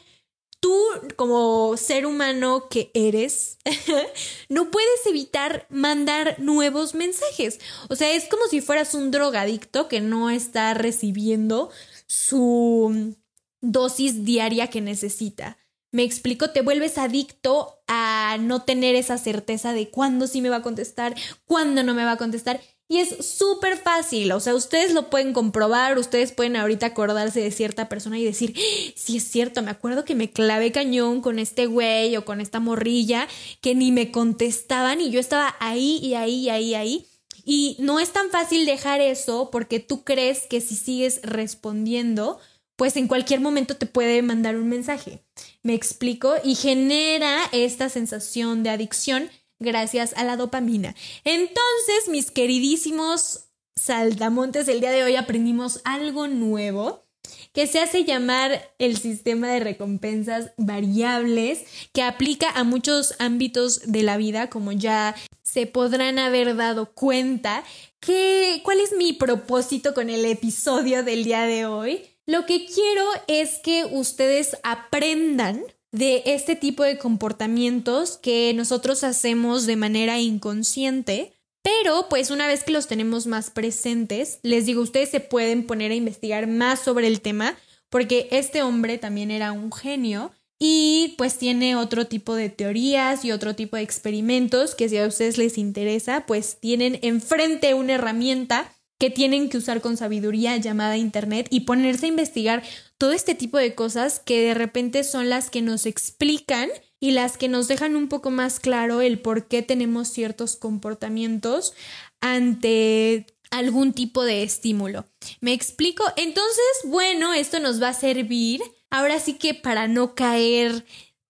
tú 0.66 0.84
como 1.16 1.78
ser 1.78 2.08
humano 2.08 2.70
que 2.72 2.90
eres, 2.96 3.60
no 4.50 4.72
puedes 4.72 5.06
evitar 5.06 5.68
mandar 5.70 6.40
nuevos 6.40 6.96
mensajes. 6.96 7.60
O 7.88 7.96
sea, 7.96 8.16
es 8.16 8.28
como 8.28 8.48
si 8.48 8.62
fueras 8.62 8.96
un 8.96 9.12
drogadicto 9.12 9.88
que 9.88 10.02
no 10.02 10.32
está 10.32 10.74
recibiendo 10.74 11.70
su 12.08 13.16
dosis 13.62 14.26
diaria 14.26 14.72
que 14.72 14.82
necesita. 14.82 15.60
Me 15.92 16.02
explico, 16.02 16.50
te 16.50 16.64
vuelves 16.64 16.98
adicto 16.98 17.84
a 17.88 18.38
no 18.42 18.64
tener 18.64 18.96
esa 18.96 19.20
certeza 19.20 19.72
de 19.72 19.92
cuándo 19.92 20.26
sí 20.26 20.42
me 20.42 20.50
va 20.50 20.58
a 20.58 20.62
contestar, 20.64 21.14
cuándo 21.46 21.84
no 21.84 21.94
me 21.94 22.06
va 22.06 22.14
a 22.14 22.18
contestar. 22.18 22.60
Y 22.88 23.00
es 23.00 23.26
súper 23.26 23.78
fácil, 23.78 24.32
o 24.32 24.40
sea, 24.40 24.54
ustedes 24.54 24.94
lo 24.94 25.10
pueden 25.10 25.34
comprobar, 25.34 25.98
ustedes 25.98 26.32
pueden 26.32 26.56
ahorita 26.56 26.86
acordarse 26.86 27.42
de 27.42 27.50
cierta 27.50 27.90
persona 27.90 28.20
y 28.20 28.24
decir, 28.24 28.54
¡Ah! 28.56 28.92
sí 28.96 29.18
es 29.18 29.24
cierto, 29.24 29.64
me 29.64 29.72
acuerdo 29.72 30.06
que 30.06 30.14
me 30.14 30.30
clavé 30.30 30.72
cañón 30.72 31.22
con 31.22 31.40
este 31.40 31.66
güey 31.66 32.16
o 32.16 32.26
con 32.26 32.42
esta 32.42 32.60
morrilla 32.60 33.28
que 33.62 33.74
ni 33.74 33.92
me 33.92 34.12
contestaban 34.12 35.02
y 35.02 35.10
yo 35.10 35.20
estaba 35.20 35.56
ahí 35.60 35.98
y 36.04 36.14
ahí 36.14 36.36
y 36.36 36.50
ahí 36.50 36.66
y 36.70 36.76
ahí. 36.76 37.08
Y 37.44 37.76
no 37.80 38.00
es 38.00 38.12
tan 38.12 38.30
fácil 38.30 38.66
dejar 38.66 39.02
eso 39.02 39.50
porque 39.52 39.80
tú 39.80 40.04
crees 40.04 40.46
que 40.48 40.62
si 40.62 40.76
sigues 40.76 41.22
respondiendo, 41.24 42.40
pues 42.76 42.98
en 42.98 43.08
cualquier 43.08 43.40
momento 43.40 43.78
te 43.78 43.86
puede 43.86 44.22
mandar 44.22 44.58
un 44.58 44.68
mensaje. 44.68 45.24
Me 45.64 45.74
explico 45.74 46.36
y 46.44 46.56
genera 46.56 47.40
esta 47.52 47.90
sensación 47.90 48.64
de 48.64 48.70
adicción 48.70 49.30
gracias 49.60 50.14
a 50.16 50.24
la 50.24 50.38
dopamina. 50.38 50.96
Entonces, 51.24 52.08
mis 52.10 52.32
queridísimos 52.32 53.46
saltamontes, 53.76 54.68
el 54.68 54.80
día 54.80 54.92
de 54.92 55.04
hoy 55.04 55.16
aprendimos 55.16 55.82
algo 55.84 56.28
nuevo 56.28 57.06
que 57.54 57.68
se 57.68 57.80
hace 57.80 58.04
llamar 58.04 58.74
el 58.80 58.98
sistema 58.98 59.50
de 59.50 59.62
recompensas 59.62 60.52
variables, 60.58 61.64
que 61.94 62.04
aplica 62.04 62.50
a 62.50 62.64
muchos 62.64 63.16
ámbitos 63.20 63.82
de 63.86 64.04
la 64.04 64.18
vida, 64.18 64.50
como 64.50 64.72
ya 64.72 65.16
se 65.42 65.66
podrán 65.66 66.20
haber 66.20 66.56
dado 66.56 66.94
cuenta. 66.94 67.64
Que, 68.00 68.62
¿Cuál 68.64 68.82
es 68.82 68.94
mi 68.94 69.14
propósito 69.14 69.94
con 69.94 70.10
el 70.10 70.26
episodio 70.26 71.04
del 71.04 71.24
día 71.24 71.44
de 71.44 71.66
hoy? 71.66 72.06
Lo 72.26 72.46
que 72.46 72.66
quiero 72.66 73.06
es 73.28 73.60
que 73.60 73.86
ustedes 73.86 74.58
aprendan 74.64 75.64
de 75.96 76.24
este 76.26 76.56
tipo 76.56 76.84
de 76.84 76.98
comportamientos 76.98 78.18
que 78.18 78.54
nosotros 78.54 79.04
hacemos 79.04 79.66
de 79.66 79.78
manera 79.78 80.20
inconsciente, 80.20 81.34
pero 81.64 82.08
pues 82.10 82.32
una 82.32 82.48
vez 82.48 82.64
que 82.64 82.74
los 82.74 82.88
tenemos 82.88 83.28
más 83.28 83.50
presentes, 83.50 84.40
les 84.44 84.66
digo, 84.66 84.82
ustedes 84.82 85.10
se 85.10 85.22
pueden 85.22 85.66
poner 85.66 85.92
a 85.92 85.96
investigar 85.96 86.48
más 86.48 86.82
sobre 86.82 87.08
el 87.08 87.22
tema, 87.22 87.56
porque 87.90 88.28
este 88.32 88.62
hombre 88.62 88.98
también 88.98 89.32
era 89.32 89.54
un 89.54 89.72
genio 89.72 90.32
y 90.60 91.16
pues 91.18 91.38
tiene 91.38 91.78
otro 91.78 92.08
tipo 92.08 92.36
de 92.36 92.50
teorías 92.50 93.24
y 93.24 93.32
otro 93.32 93.56
tipo 93.56 93.78
de 93.78 93.84
experimentos 93.84 94.76
que 94.76 94.90
si 94.90 94.98
a 94.98 95.08
ustedes 95.08 95.38
les 95.38 95.58
interesa, 95.58 96.26
pues 96.26 96.58
tienen 96.60 97.00
enfrente 97.04 97.74
una 97.74 97.94
herramienta 97.94 98.72
que 99.00 99.10
tienen 99.10 99.50
que 99.50 99.58
usar 99.58 99.82
con 99.82 99.98
sabiduría 99.98 100.56
llamada 100.58 100.98
Internet 100.98 101.48
y 101.50 101.62
ponerse 101.62 102.06
a 102.06 102.10
investigar 102.10 102.64
todo 102.98 103.12
este 103.12 103.36
tipo 103.36 103.58
de 103.58 103.76
cosas 103.76 104.20
que 104.20 104.42
de 104.42 104.54
repente 104.54 105.04
son 105.04 105.30
las 105.30 105.50
que 105.50 105.62
nos 105.62 105.86
explican 105.86 106.70
y 107.00 107.12
las 107.12 107.38
que 107.38 107.48
nos 107.48 107.68
dejan 107.68 107.96
un 107.96 108.08
poco 108.08 108.32
más 108.32 108.60
claro 108.60 109.02
el 109.02 109.20
por 109.20 109.48
qué 109.48 109.62
tenemos 109.62 110.08
ciertos 110.08 110.56
comportamientos 110.56 111.74
ante 112.22 113.28
algún 113.52 113.94
tipo 113.94 114.24
de 114.24 114.44
estímulo. 114.44 115.06
¿Me 115.40 115.54
explico? 115.54 116.04
Entonces, 116.16 116.66
bueno, 116.86 117.34
esto 117.34 117.60
nos 117.60 117.82
va 117.82 117.90
a 117.90 117.94
servir 117.94 118.62
ahora 118.90 119.20
sí 119.20 119.34
que 119.34 119.54
para 119.54 119.88
no 119.88 120.16
caer 120.16 120.86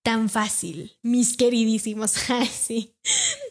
tan 0.06 0.30
fácil, 0.30 0.96
mis 1.02 1.36
queridísimos. 1.36 2.14
sí. 2.52 2.94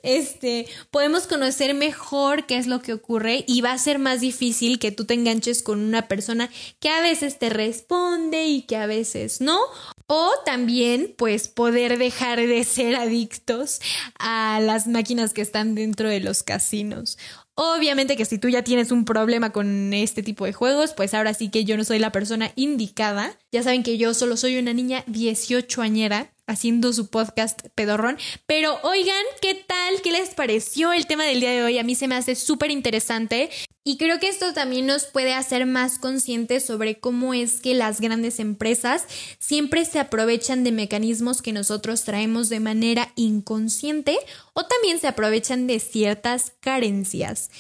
Este, 0.05 0.69
podemos 0.93 1.27
conocer 1.27 1.75
mejor 1.75 2.47
qué 2.47 2.59
es 2.59 2.69
lo 2.69 2.81
que 2.81 2.93
ocurre 2.93 3.45
y 3.49 3.61
va 3.61 3.73
a 3.73 3.79
ser 3.79 3.99
más 3.99 4.21
difícil 4.21 4.79
que 4.79 4.93
tú 4.93 5.05
te 5.05 5.15
enganches 5.15 5.65
con 5.65 5.81
una 5.81 6.07
persona 6.07 6.49
que 6.79 6.91
a 6.91 7.01
veces 7.01 7.41
te 7.41 7.51
responde 7.51 8.45
y 8.47 8.63
que 8.63 8.77
a 8.77 8.87
veces 8.87 9.41
no. 9.41 9.59
O 10.07 10.31
también, 10.45 11.13
pues, 11.19 11.49
poder 11.49 11.99
dejar 11.99 12.39
de 12.39 12.63
ser 12.63 12.95
adictos 12.95 13.81
a 14.21 14.61
las 14.63 14.87
máquinas 14.87 15.35
que 15.35 15.43
están 15.43 15.75
dentro 15.75 16.09
de 16.09 16.21
los 16.21 16.45
casinos. 16.45 17.19
Obviamente 17.57 18.17
que 18.17 18.27
si 18.27 18.39
tú 18.39 18.49
ya 18.49 18.63
tienes 18.63 18.93
un 18.93 19.05
problema 19.05 19.51
con 19.51 19.93
este 19.93 20.23
tipo 20.23 20.45
de 20.45 20.53
juegos, 20.53 20.93
pues 20.93 21.15
ahora 21.15 21.35
sí 21.35 21.51
que 21.51 21.65
yo 21.65 21.77
no 21.77 21.83
soy 21.83 21.99
la 21.99 22.13
persona 22.13 22.53
indicada. 22.55 23.37
Ya 23.51 23.65
saben 23.65 23.83
que 23.83 23.99
yo 23.99 24.15
solo 24.15 24.37
soy 24.37 24.59
una 24.59 24.73
niña 24.73 25.03
18 25.07 25.83
añera 25.83 26.34
haciendo 26.47 26.93
su 26.93 27.09
podcast 27.09 27.61
pedorrón. 27.75 28.19
Pero 28.47 28.79
oigan, 28.83 29.25
¿qué 29.41 29.55
tal? 29.55 30.03
¿Qué 30.03 30.13
les 30.13 30.31
pareció 30.31 30.93
el 30.93 31.07
tema 31.07 31.25
del 31.25 31.41
día 31.41 31.53
de 31.53 31.63
hoy? 31.63 31.79
A 31.79 31.85
mí 31.85 31.95
se 31.95 32.09
me 32.09 32.15
hace 32.15 32.35
súper 32.35 32.71
interesante. 32.71 33.51
Y 33.87 33.99
creo 33.99 34.19
que 34.19 34.29
esto 34.29 34.55
también 34.55 34.87
nos 34.87 35.05
puede 35.05 35.35
hacer 35.35 35.67
más 35.67 35.99
conscientes 35.99 36.65
sobre 36.65 36.99
cómo 37.01 37.35
es 37.35 37.61
que 37.61 37.75
las 37.75 38.01
grandes 38.01 38.41
empresas 38.41 39.05
siempre 39.39 39.85
se 39.85 40.01
aprovechan 40.01 40.65
de 40.65 40.73
mecanismos 40.73 41.43
que 41.43 41.53
nosotros 41.53 42.05
traemos 42.05 42.49
de 42.49 42.61
manera 42.61 43.13
inconsciente 43.15 44.17
o 44.55 44.65
también 44.65 44.99
se 44.99 45.07
aprovechan 45.07 45.67
de 45.67 45.81
ciertas 45.81 46.55
carencias. 46.61 47.51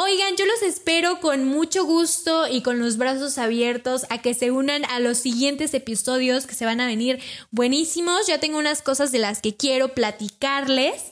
Oigan, 0.00 0.36
yo 0.36 0.46
los 0.46 0.62
espero 0.62 1.18
con 1.18 1.44
mucho 1.44 1.84
gusto 1.84 2.46
y 2.46 2.62
con 2.62 2.78
los 2.78 2.98
brazos 2.98 3.36
abiertos 3.36 4.06
a 4.10 4.18
que 4.18 4.32
se 4.32 4.52
unan 4.52 4.84
a 4.84 5.00
los 5.00 5.18
siguientes 5.18 5.74
episodios 5.74 6.46
que 6.46 6.54
se 6.54 6.64
van 6.64 6.80
a 6.80 6.86
venir 6.86 7.20
buenísimos. 7.50 8.28
Ya 8.28 8.38
tengo 8.38 8.58
unas 8.58 8.80
cosas 8.80 9.10
de 9.10 9.18
las 9.18 9.42
que 9.42 9.56
quiero 9.56 9.94
platicarles, 9.94 11.10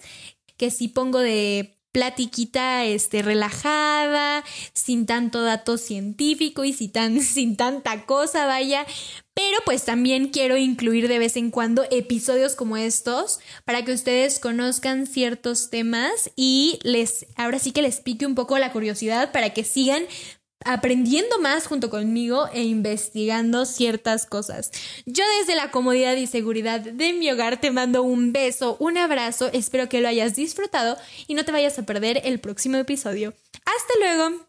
que 0.56 0.70
si 0.70 0.86
pongo 0.86 1.18
de 1.18 1.80
platiquita 1.90 2.84
este, 2.84 3.22
relajada, 3.22 4.44
sin 4.72 5.04
tanto 5.04 5.42
dato 5.42 5.78
científico 5.78 6.64
y 6.64 6.72
tan, 6.86 7.20
sin 7.22 7.56
tanta 7.56 8.06
cosa, 8.06 8.46
vaya. 8.46 8.86
Pero 9.36 9.58
pues 9.66 9.84
también 9.84 10.28
quiero 10.28 10.56
incluir 10.56 11.08
de 11.08 11.18
vez 11.18 11.36
en 11.36 11.50
cuando 11.50 11.84
episodios 11.90 12.54
como 12.54 12.78
estos 12.78 13.38
para 13.66 13.84
que 13.84 13.92
ustedes 13.92 14.40
conozcan 14.40 15.06
ciertos 15.06 15.68
temas 15.68 16.30
y 16.36 16.78
les, 16.84 17.26
ahora 17.36 17.58
sí 17.58 17.72
que 17.72 17.82
les 17.82 18.00
pique 18.00 18.24
un 18.24 18.34
poco 18.34 18.56
la 18.56 18.72
curiosidad 18.72 19.32
para 19.32 19.50
que 19.50 19.62
sigan 19.62 20.04
aprendiendo 20.64 21.38
más 21.38 21.66
junto 21.66 21.90
conmigo 21.90 22.48
e 22.54 22.62
investigando 22.62 23.66
ciertas 23.66 24.24
cosas. 24.24 24.70
Yo 25.04 25.22
desde 25.38 25.54
la 25.54 25.70
comodidad 25.70 26.16
y 26.16 26.26
seguridad 26.26 26.80
de 26.80 27.12
mi 27.12 27.30
hogar 27.30 27.60
te 27.60 27.70
mando 27.70 28.02
un 28.04 28.32
beso, 28.32 28.78
un 28.80 28.96
abrazo, 28.96 29.50
espero 29.52 29.90
que 29.90 30.00
lo 30.00 30.08
hayas 30.08 30.34
disfrutado 30.34 30.96
y 31.26 31.34
no 31.34 31.44
te 31.44 31.52
vayas 31.52 31.78
a 31.78 31.84
perder 31.84 32.22
el 32.24 32.40
próximo 32.40 32.78
episodio. 32.78 33.34
Hasta 33.66 33.98
luego. 34.00 34.45